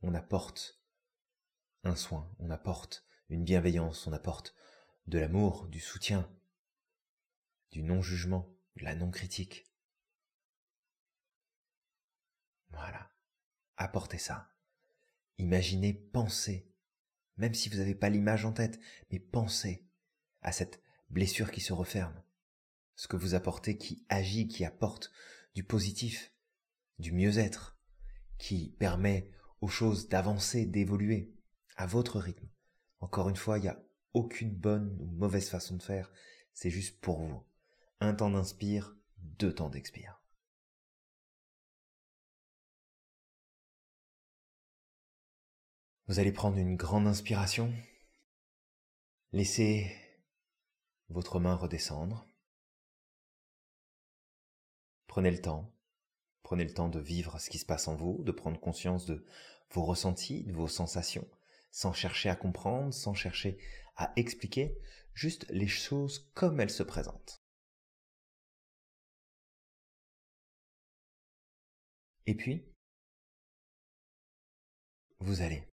On 0.00 0.14
apporte 0.14 0.80
un 1.82 1.96
soin, 1.96 2.32
on 2.38 2.50
apporte 2.50 3.04
une 3.28 3.44
bienveillance, 3.44 4.06
on 4.06 4.12
apporte 4.12 4.54
de 5.06 5.18
l'amour, 5.18 5.66
du 5.68 5.80
soutien, 5.80 6.28
du 7.72 7.82
non-jugement, 7.82 8.54
de 8.76 8.84
la 8.84 8.94
non-critique. 8.94 9.66
Voilà. 12.70 13.10
Apportez 13.76 14.18
ça. 14.18 14.50
Imaginez, 15.38 15.94
pensez, 15.94 16.70
même 17.36 17.54
si 17.54 17.68
vous 17.68 17.78
n'avez 17.78 17.94
pas 17.94 18.10
l'image 18.10 18.44
en 18.44 18.52
tête, 18.52 18.78
mais 19.10 19.18
pensez 19.18 19.86
à 20.42 20.52
cette 20.52 20.82
blessure 21.10 21.50
qui 21.50 21.60
se 21.60 21.72
referme, 21.72 22.22
ce 22.94 23.08
que 23.08 23.16
vous 23.16 23.34
apportez 23.34 23.76
qui 23.76 24.04
agit, 24.08 24.48
qui 24.48 24.64
apporte 24.64 25.10
du 25.54 25.64
positif, 25.64 26.32
du 26.98 27.12
mieux-être, 27.12 27.78
qui 28.38 28.76
permet 28.78 29.30
aux 29.60 29.68
choses 29.68 30.08
d'avancer, 30.08 30.66
d'évoluer 30.66 31.34
à 31.76 31.86
votre 31.86 32.18
rythme. 32.18 32.48
Encore 33.00 33.28
une 33.28 33.36
fois, 33.36 33.58
il 33.58 33.62
n'y 33.62 33.68
a 33.68 33.82
aucune 34.12 34.54
bonne 34.54 34.96
ou 35.00 35.06
mauvaise 35.06 35.48
façon 35.48 35.76
de 35.76 35.82
faire, 35.82 36.12
c'est 36.52 36.70
juste 36.70 37.00
pour 37.00 37.20
vous. 37.22 37.42
Un 38.04 38.14
temps 38.14 38.30
d'inspire, 38.30 38.96
deux 39.18 39.54
temps 39.54 39.70
d'expire. 39.70 40.20
Vous 46.08 46.18
allez 46.18 46.32
prendre 46.32 46.58
une 46.58 46.74
grande 46.74 47.06
inspiration, 47.06 47.72
laissez 49.30 49.86
votre 51.10 51.38
main 51.38 51.54
redescendre, 51.54 52.26
prenez 55.06 55.30
le 55.30 55.40
temps, 55.40 55.72
prenez 56.42 56.64
le 56.64 56.74
temps 56.74 56.88
de 56.88 56.98
vivre 56.98 57.38
ce 57.38 57.50
qui 57.50 57.58
se 57.58 57.66
passe 57.66 57.86
en 57.86 57.94
vous, 57.94 58.24
de 58.24 58.32
prendre 58.32 58.58
conscience 58.58 59.06
de 59.06 59.24
vos 59.70 59.84
ressentis, 59.84 60.42
de 60.42 60.52
vos 60.52 60.66
sensations, 60.66 61.28
sans 61.70 61.92
chercher 61.92 62.30
à 62.30 62.34
comprendre, 62.34 62.92
sans 62.92 63.14
chercher 63.14 63.58
à 63.94 64.12
expliquer, 64.16 64.76
juste 65.14 65.48
les 65.50 65.68
choses 65.68 66.32
comme 66.34 66.58
elles 66.58 66.68
se 66.68 66.82
présentent. 66.82 67.41
Et 72.26 72.34
puis, 72.36 72.64
vous 75.18 75.42
allez 75.42 75.68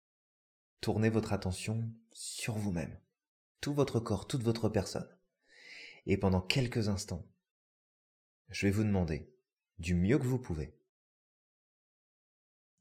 tourner 0.80 1.08
votre 1.08 1.32
attention 1.32 1.90
sur 2.12 2.56
vous-même, 2.56 3.00
tout 3.60 3.72
votre 3.72 4.00
corps, 4.00 4.26
toute 4.26 4.42
votre 4.42 4.68
personne. 4.68 5.08
Et 6.06 6.18
pendant 6.18 6.42
quelques 6.42 6.88
instants, 6.88 7.26
je 8.50 8.66
vais 8.66 8.72
vous 8.72 8.84
demander, 8.84 9.34
du 9.78 9.94
mieux 9.94 10.18
que 10.18 10.26
vous 10.26 10.38
pouvez, 10.38 10.78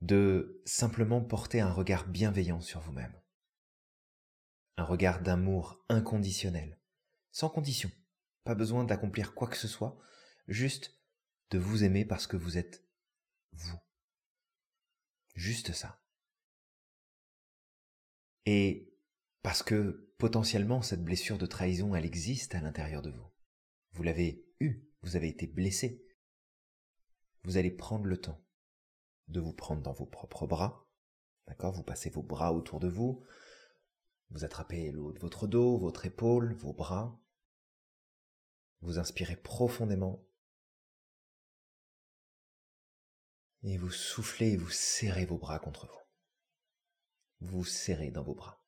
de 0.01 0.61
simplement 0.65 1.23
porter 1.23 1.61
un 1.61 1.71
regard 1.71 2.05
bienveillant 2.07 2.59
sur 2.59 2.81
vous-même. 2.81 3.17
Un 4.75 4.83
regard 4.83 5.21
d'amour 5.21 5.85
inconditionnel, 5.87 6.77
sans 7.31 7.49
condition. 7.49 7.89
Pas 8.43 8.55
besoin 8.55 8.83
d'accomplir 8.83 9.33
quoi 9.33 9.47
que 9.47 9.55
ce 9.55 9.69
soit, 9.69 9.97
juste 10.49 10.99
de 11.51 11.59
vous 11.59 11.85
aimer 11.85 12.03
parce 12.03 12.27
que 12.27 12.35
vous 12.35 12.57
êtes 12.57 12.83
vous. 13.53 13.79
Juste 15.35 15.73
ça. 15.73 16.01
Et 18.45 18.93
parce 19.41 19.63
que 19.63 20.13
potentiellement 20.17 20.81
cette 20.81 21.03
blessure 21.03 21.37
de 21.37 21.45
trahison, 21.45 21.95
elle 21.95 22.05
existe 22.05 22.55
à 22.55 22.61
l'intérieur 22.61 23.01
de 23.01 23.11
vous. 23.11 23.29
Vous 23.93 24.03
l'avez 24.03 24.45
eue, 24.59 24.87
vous 25.01 25.15
avez 25.15 25.29
été 25.29 25.47
blessé. 25.47 26.05
Vous 27.43 27.57
allez 27.57 27.71
prendre 27.71 28.05
le 28.05 28.17
temps 28.17 28.43
de 29.27 29.39
vous 29.39 29.53
prendre 29.53 29.81
dans 29.81 29.93
vos 29.93 30.05
propres 30.05 30.47
bras. 30.47 30.87
D'accord? 31.47 31.73
Vous 31.73 31.83
passez 31.83 32.09
vos 32.09 32.23
bras 32.23 32.53
autour 32.53 32.79
de 32.79 32.87
vous. 32.87 33.23
Vous 34.29 34.45
attrapez 34.45 34.91
le 34.91 35.13
de 35.13 35.19
votre 35.19 35.47
dos, 35.47 35.77
votre 35.77 36.05
épaule, 36.05 36.53
vos 36.53 36.73
bras. 36.73 37.19
Vous 38.81 38.99
inspirez 38.99 39.35
profondément. 39.35 40.25
Et 43.63 43.77
vous 43.77 43.91
soufflez 43.91 44.51
et 44.51 44.57
vous 44.57 44.69
serrez 44.69 45.25
vos 45.25 45.37
bras 45.37 45.59
contre 45.59 45.87
vous. 45.87 47.47
Vous 47.47 47.65
serrez 47.65 48.11
dans 48.11 48.23
vos 48.23 48.35
bras. 48.35 48.63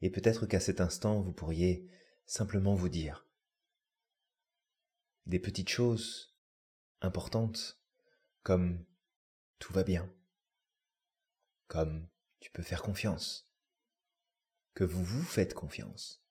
Et 0.00 0.10
peut-être 0.10 0.46
qu'à 0.46 0.60
cet 0.60 0.80
instant, 0.80 1.20
vous 1.20 1.32
pourriez 1.32 1.90
simplement 2.26 2.74
vous 2.74 2.88
dire 2.88 3.26
des 5.26 5.38
petites 5.38 5.68
choses 5.68 6.34
importantes 7.00 7.80
comme 8.42 8.84
tout 9.58 9.72
va 9.72 9.84
bien, 9.84 10.12
comme 11.66 12.08
tu 12.40 12.50
peux 12.50 12.62
faire 12.62 12.82
confiance, 12.82 13.52
que 14.74 14.84
vous 14.84 15.04
vous 15.04 15.22
faites 15.22 15.54
confiance, 15.54 16.24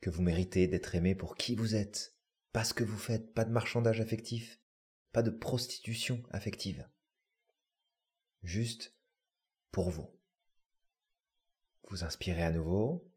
que 0.00 0.10
vous 0.10 0.22
méritez 0.22 0.68
d'être 0.68 0.94
aimé 0.94 1.14
pour 1.14 1.36
qui 1.36 1.56
vous 1.56 1.74
êtes, 1.74 2.16
pas 2.52 2.64
ce 2.64 2.74
que 2.74 2.84
vous 2.84 2.98
faites, 2.98 3.32
pas 3.34 3.44
de 3.44 3.50
marchandage 3.50 4.00
affectif, 4.00 4.60
pas 5.12 5.22
de 5.22 5.30
prostitution 5.30 6.22
affective, 6.30 6.88
juste 8.42 8.94
pour 9.70 9.90
vous. 9.90 10.08
Vous 11.88 12.04
inspirez 12.04 12.42
à 12.42 12.50
nouveau 12.50 13.10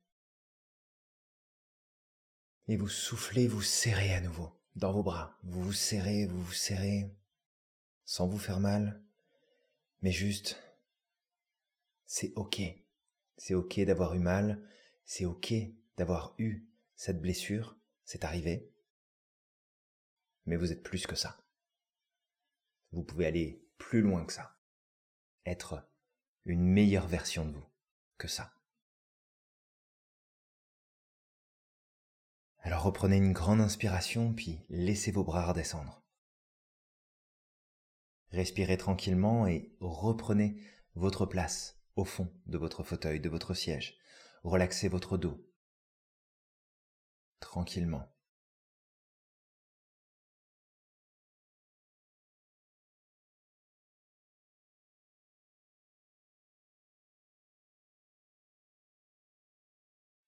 et 2.68 2.78
vous 2.78 2.90
soufflez, 2.90 3.48
vous 3.48 3.62
serrez 3.62 4.14
à 4.14 4.22
nouveau 4.22 4.60
dans 4.76 4.92
vos 4.92 5.04
bras. 5.04 5.38
Vous 5.44 5.64
vous 5.64 5.74
serrez, 5.74 6.26
vous 6.26 6.42
vous 6.42 6.54
serrez, 6.54 7.10
sans 8.06 8.28
vous 8.28 8.38
faire 8.38 8.60
mal, 8.60 9.02
mais 10.02 10.12
juste, 10.12 10.62
c'est 12.06 12.34
ok. 12.36 12.62
C'est 13.38 13.54
ok 13.54 13.82
d'avoir 13.82 14.14
eu 14.14 14.20
mal, 14.20 14.62
c'est 15.04 15.26
ok 15.26 15.54
d'avoir 15.98 16.36
eu 16.38 16.68
cette 16.96 17.22
blessure, 17.22 17.78
c'est 18.06 18.24
arrivé 18.24 18.72
mais 20.46 20.56
vous 20.56 20.72
êtes 20.72 20.84
plus 20.84 21.08
que 21.08 21.16
ça. 21.16 21.38
Vous 22.92 23.04
pouvez 23.04 23.26
aller 23.26 23.68
plus 23.78 24.02
loin 24.02 24.26
que 24.26 24.34
ça. 24.34 24.58
Être 25.46 25.88
une 26.46 26.66
meilleure 26.66 27.08
version 27.08 27.46
de 27.46 27.52
vous 27.52 27.66
que 28.18 28.28
ça. 28.28 28.54
Alors 32.60 32.84
reprenez 32.84 33.18
une 33.18 33.34
grande 33.34 33.62
inspiration, 33.62 34.34
puis 34.34 34.66
laissez 34.70 35.12
vos 35.12 35.24
bras 35.24 35.46
redescendre. 35.46 36.04
Respirez 38.32 38.78
tranquillement 38.78 39.46
et 39.46 39.76
reprenez 39.80 40.60
votre 40.96 41.26
place 41.26 41.80
au 41.96 42.06
fond 42.06 42.34
de 42.48 42.58
votre 42.58 42.84
fauteuil, 42.84 43.20
de 43.20 43.30
votre 43.30 43.54
siège. 43.54 43.98
Relaxez 44.44 44.88
votre 44.88 45.18
dos. 45.18 45.48
Tranquillement. 47.40 48.15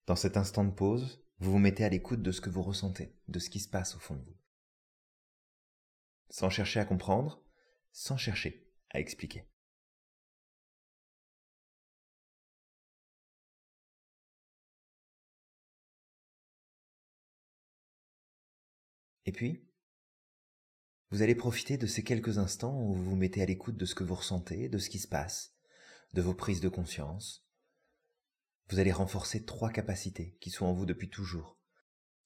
Dans 0.07 0.15
cet 0.15 0.37
instant 0.37 0.63
de 0.63 0.71
pause, 0.71 1.21
vous 1.39 1.51
vous 1.51 1.59
mettez 1.59 1.83
à 1.83 1.89
l'écoute 1.89 2.21
de 2.21 2.31
ce 2.31 2.39
que 2.39 2.49
vous 2.49 2.63
ressentez, 2.63 3.13
de 3.27 3.39
ce 3.39 3.49
qui 3.49 3.59
se 3.59 3.67
passe 3.67 3.93
au 3.93 3.99
fond 3.99 4.15
de 4.15 4.21
vous. 4.21 4.37
Sans 6.29 6.49
chercher 6.49 6.79
à 6.79 6.85
comprendre, 6.85 7.43
sans 7.91 8.15
chercher 8.15 8.71
à 8.89 9.01
expliquer. 9.01 9.49
Et 19.25 19.33
puis, 19.33 19.67
vous 21.11 21.21
allez 21.21 21.35
profiter 21.35 21.77
de 21.77 21.85
ces 21.85 22.05
quelques 22.05 22.37
instants 22.37 22.81
où 22.81 22.93
vous 22.93 23.03
vous 23.03 23.15
mettez 23.17 23.41
à 23.41 23.45
l'écoute 23.45 23.75
de 23.75 23.85
ce 23.85 23.93
que 23.93 24.05
vous 24.05 24.15
ressentez, 24.15 24.69
de 24.69 24.77
ce 24.77 24.89
qui 24.89 24.99
se 24.99 25.07
passe, 25.09 25.53
de 26.13 26.21
vos 26.21 26.33
prises 26.33 26.61
de 26.61 26.69
conscience, 26.69 27.46
vous 28.69 28.79
allez 28.79 28.91
renforcer 28.91 29.45
trois 29.45 29.69
capacités 29.69 30.37
qui 30.41 30.49
sont 30.49 30.65
en 30.65 30.73
vous 30.73 30.85
depuis 30.85 31.09
toujours. 31.09 31.57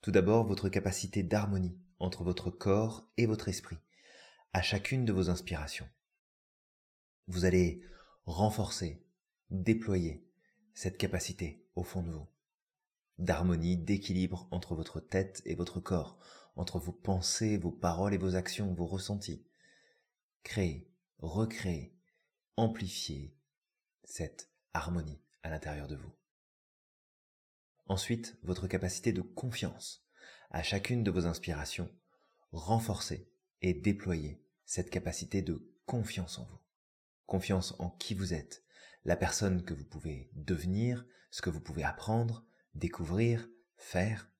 Tout 0.01 0.11
d'abord, 0.11 0.45
votre 0.45 0.69
capacité 0.69 1.21
d'harmonie 1.21 1.77
entre 1.99 2.23
votre 2.23 2.49
corps 2.49 3.07
et 3.17 3.27
votre 3.27 3.47
esprit, 3.47 3.77
à 4.53 4.61
chacune 4.63 5.05
de 5.05 5.13
vos 5.13 5.29
inspirations. 5.29 5.87
Vous 7.27 7.45
allez 7.45 7.83
renforcer, 8.25 9.05
déployer 9.51 10.25
cette 10.73 10.97
capacité 10.97 11.63
au 11.75 11.83
fond 11.83 12.01
de 12.01 12.11
vous, 12.11 12.27
d'harmonie, 13.19 13.77
d'équilibre 13.77 14.47
entre 14.49 14.73
votre 14.73 14.99
tête 14.99 15.43
et 15.45 15.53
votre 15.53 15.79
corps, 15.79 16.17
entre 16.55 16.79
vos 16.79 16.91
pensées, 16.91 17.57
vos 17.57 17.71
paroles 17.71 18.15
et 18.15 18.17
vos 18.17 18.35
actions, 18.35 18.73
vos 18.73 18.87
ressentis. 18.87 19.45
Créer, 20.43 20.91
recréer, 21.19 21.95
amplifier 22.57 23.37
cette 24.03 24.49
harmonie 24.73 25.21
à 25.43 25.49
l'intérieur 25.49 25.87
de 25.87 25.95
vous. 25.95 26.11
Ensuite, 27.91 28.37
votre 28.43 28.67
capacité 28.67 29.11
de 29.11 29.19
confiance. 29.19 30.07
À 30.49 30.63
chacune 30.63 31.03
de 31.03 31.11
vos 31.11 31.25
inspirations, 31.25 31.93
renforcez 32.53 33.29
et 33.61 33.73
déployez 33.73 34.41
cette 34.63 34.89
capacité 34.89 35.41
de 35.41 35.69
confiance 35.85 36.39
en 36.39 36.45
vous. 36.45 36.59
Confiance 37.25 37.75
en 37.79 37.89
qui 37.89 38.13
vous 38.13 38.33
êtes, 38.33 38.63
la 39.03 39.17
personne 39.17 39.65
que 39.65 39.73
vous 39.73 39.83
pouvez 39.83 40.31
devenir, 40.35 41.05
ce 41.31 41.41
que 41.41 41.49
vous 41.49 41.59
pouvez 41.59 41.83
apprendre, 41.83 42.45
découvrir, 42.75 43.49
faire. 43.75 44.31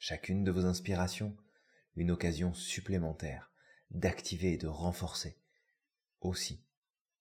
Chacune 0.00 0.42
de 0.42 0.50
vos 0.50 0.64
inspirations, 0.64 1.36
une 1.94 2.10
occasion 2.10 2.54
supplémentaire 2.54 3.52
d'activer 3.92 4.54
et 4.54 4.58
de 4.58 4.66
renforcer 4.66 5.38
aussi 6.20 6.66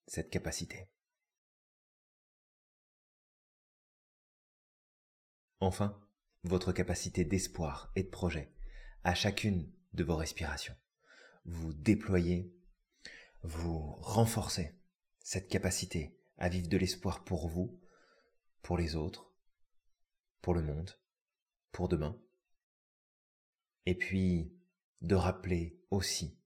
cette 0.08 0.32
capacité. 0.32 0.90
Enfin, 5.60 6.00
votre 6.44 6.72
capacité 6.72 7.26
d'espoir 7.26 7.92
et 7.96 8.04
de 8.04 8.10
projet 8.10 8.54
à 9.04 9.16
chacune 9.16 9.72
de 9.94 10.04
vos 10.04 10.16
respirations. 10.16 10.76
Vous 11.46 11.74
déployez, 11.74 12.54
vous 13.44 13.80
renforcez 14.02 14.78
cette 15.20 15.50
capacité 15.50 16.18
à 16.38 16.50
vivre 16.50 16.70
de 16.70 16.78
l'espoir 16.78 17.24
pour 17.24 17.48
vous, 17.48 17.80
pour 18.62 18.78
les 18.78 18.96
autres, 18.96 19.32
pour 20.42 20.54
le 20.54 20.62
monde, 20.62 20.92
pour 21.72 21.88
demain. 21.88 22.22
Et 23.86 23.96
puis, 23.96 24.54
de 25.02 25.16
rappeler 25.16 25.80
aussi 25.92 26.38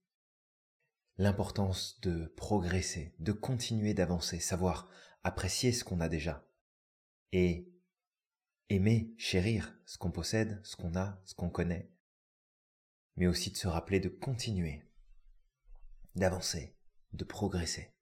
l'importance 1.18 2.00
de 2.00 2.26
progresser, 2.36 3.14
de 3.18 3.32
continuer 3.32 3.94
d'avancer, 3.94 4.40
savoir 4.40 4.88
apprécier 5.24 5.72
ce 5.72 5.84
qu'on 5.84 6.00
a 6.00 6.08
déjà 6.08 6.46
et 7.32 7.71
aimer, 8.68 9.12
chérir 9.18 9.74
ce 9.86 9.98
qu'on 9.98 10.10
possède, 10.10 10.60
ce 10.64 10.76
qu'on 10.76 10.96
a, 10.96 11.20
ce 11.24 11.34
qu'on 11.34 11.50
connaît, 11.50 11.90
mais 13.16 13.26
aussi 13.26 13.50
de 13.50 13.56
se 13.56 13.68
rappeler 13.68 14.00
de 14.00 14.08
continuer, 14.08 14.82
d'avancer, 16.14 16.76
de 17.12 17.24
progresser, 17.24 17.92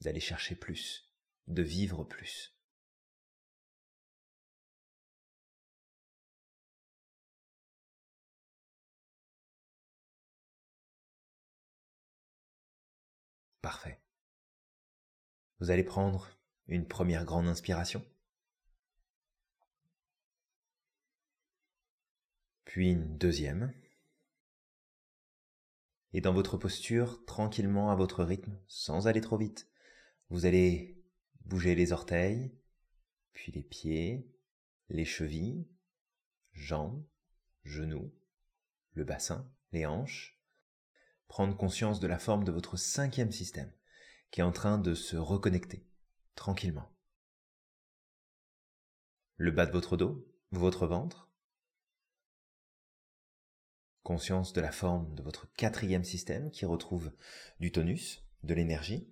d'aller 0.00 0.20
chercher 0.20 0.54
plus, 0.54 1.12
de 1.48 1.62
vivre 1.62 2.04
plus. 2.04 2.56
Parfait. 13.60 14.00
Vous 15.60 15.70
allez 15.70 15.84
prendre 15.84 16.28
une 16.66 16.88
première 16.88 17.24
grande 17.24 17.46
inspiration. 17.46 18.04
Puis 22.72 22.88
une 22.88 23.18
deuxième. 23.18 23.70
Et 26.14 26.22
dans 26.22 26.32
votre 26.32 26.56
posture, 26.56 27.22
tranquillement 27.26 27.90
à 27.90 27.96
votre 27.96 28.24
rythme, 28.24 28.58
sans 28.66 29.08
aller 29.08 29.20
trop 29.20 29.36
vite, 29.36 29.68
vous 30.30 30.46
allez 30.46 31.04
bouger 31.44 31.74
les 31.74 31.92
orteils, 31.92 32.50
puis 33.34 33.52
les 33.52 33.62
pieds, 33.62 34.26
les 34.88 35.04
chevilles, 35.04 35.68
jambes, 36.54 37.04
genoux, 37.62 38.10
le 38.94 39.04
bassin, 39.04 39.52
les 39.72 39.84
hanches, 39.84 40.40
prendre 41.28 41.54
conscience 41.54 42.00
de 42.00 42.06
la 42.06 42.18
forme 42.18 42.44
de 42.44 42.52
votre 42.52 42.78
cinquième 42.78 43.32
système 43.32 43.74
qui 44.30 44.40
est 44.40 44.44
en 44.44 44.50
train 44.50 44.78
de 44.78 44.94
se 44.94 45.18
reconnecter 45.18 45.86
tranquillement. 46.36 46.90
Le 49.36 49.50
bas 49.50 49.66
de 49.66 49.72
votre 49.72 49.98
dos, 49.98 50.26
votre 50.52 50.86
ventre, 50.86 51.31
conscience 54.02 54.52
de 54.52 54.60
la 54.60 54.72
forme 54.72 55.14
de 55.14 55.22
votre 55.22 55.52
quatrième 55.54 56.04
système 56.04 56.50
qui 56.50 56.64
retrouve 56.64 57.12
du 57.60 57.72
tonus, 57.72 58.24
de 58.42 58.54
l'énergie. 58.54 59.08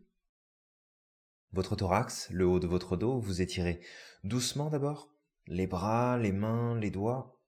Votre 1.52 1.76
thorax, 1.76 2.28
le 2.30 2.46
haut 2.46 2.60
de 2.60 2.66
votre 2.66 2.96
dos, 2.96 3.18
vous 3.18 3.40
étirez 3.40 3.80
doucement 4.24 4.70
d'abord, 4.70 5.12
les 5.46 5.66
bras, 5.66 6.18
les 6.18 6.32
mains, 6.32 6.78
les 6.78 6.90
doigts. 6.90 7.40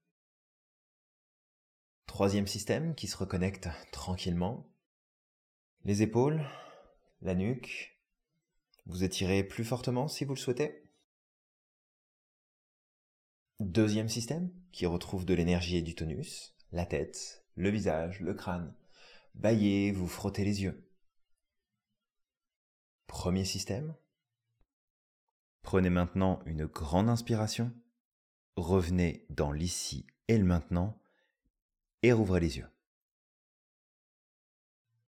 Troisième 2.06 2.46
système 2.46 2.94
qui 2.94 3.06
se 3.06 3.16
reconnecte 3.16 3.68
tranquillement. 3.90 4.68
Les 5.84 6.02
épaules, 6.02 6.44
la 7.20 7.34
nuque. 7.34 8.00
Vous 8.86 9.04
étirez 9.04 9.44
plus 9.44 9.64
fortement 9.64 10.08
si 10.08 10.24
vous 10.24 10.34
le 10.34 10.40
souhaitez. 10.40 10.82
Deuxième 13.60 14.08
système 14.08 14.52
qui 14.72 14.86
retrouve 14.86 15.24
de 15.24 15.34
l'énergie 15.34 15.76
et 15.76 15.82
du 15.82 15.94
tonus 15.94 16.52
la 16.72 16.86
tête, 16.86 17.44
le 17.54 17.68
visage, 17.68 18.20
le 18.20 18.34
crâne. 18.34 18.74
Baillez, 19.34 19.92
vous 19.92 20.08
frottez 20.08 20.44
les 20.44 20.62
yeux. 20.62 20.88
Premier 23.06 23.44
système. 23.44 23.94
Prenez 25.62 25.90
maintenant 25.90 26.40
une 26.46 26.66
grande 26.66 27.08
inspiration. 27.08 27.72
Revenez 28.56 29.26
dans 29.30 29.52
l'ici 29.52 30.06
et 30.28 30.36
le 30.36 30.44
maintenant 30.44 31.00
et 32.02 32.12
rouvrez 32.12 32.40
les 32.40 32.58
yeux. 32.58 32.68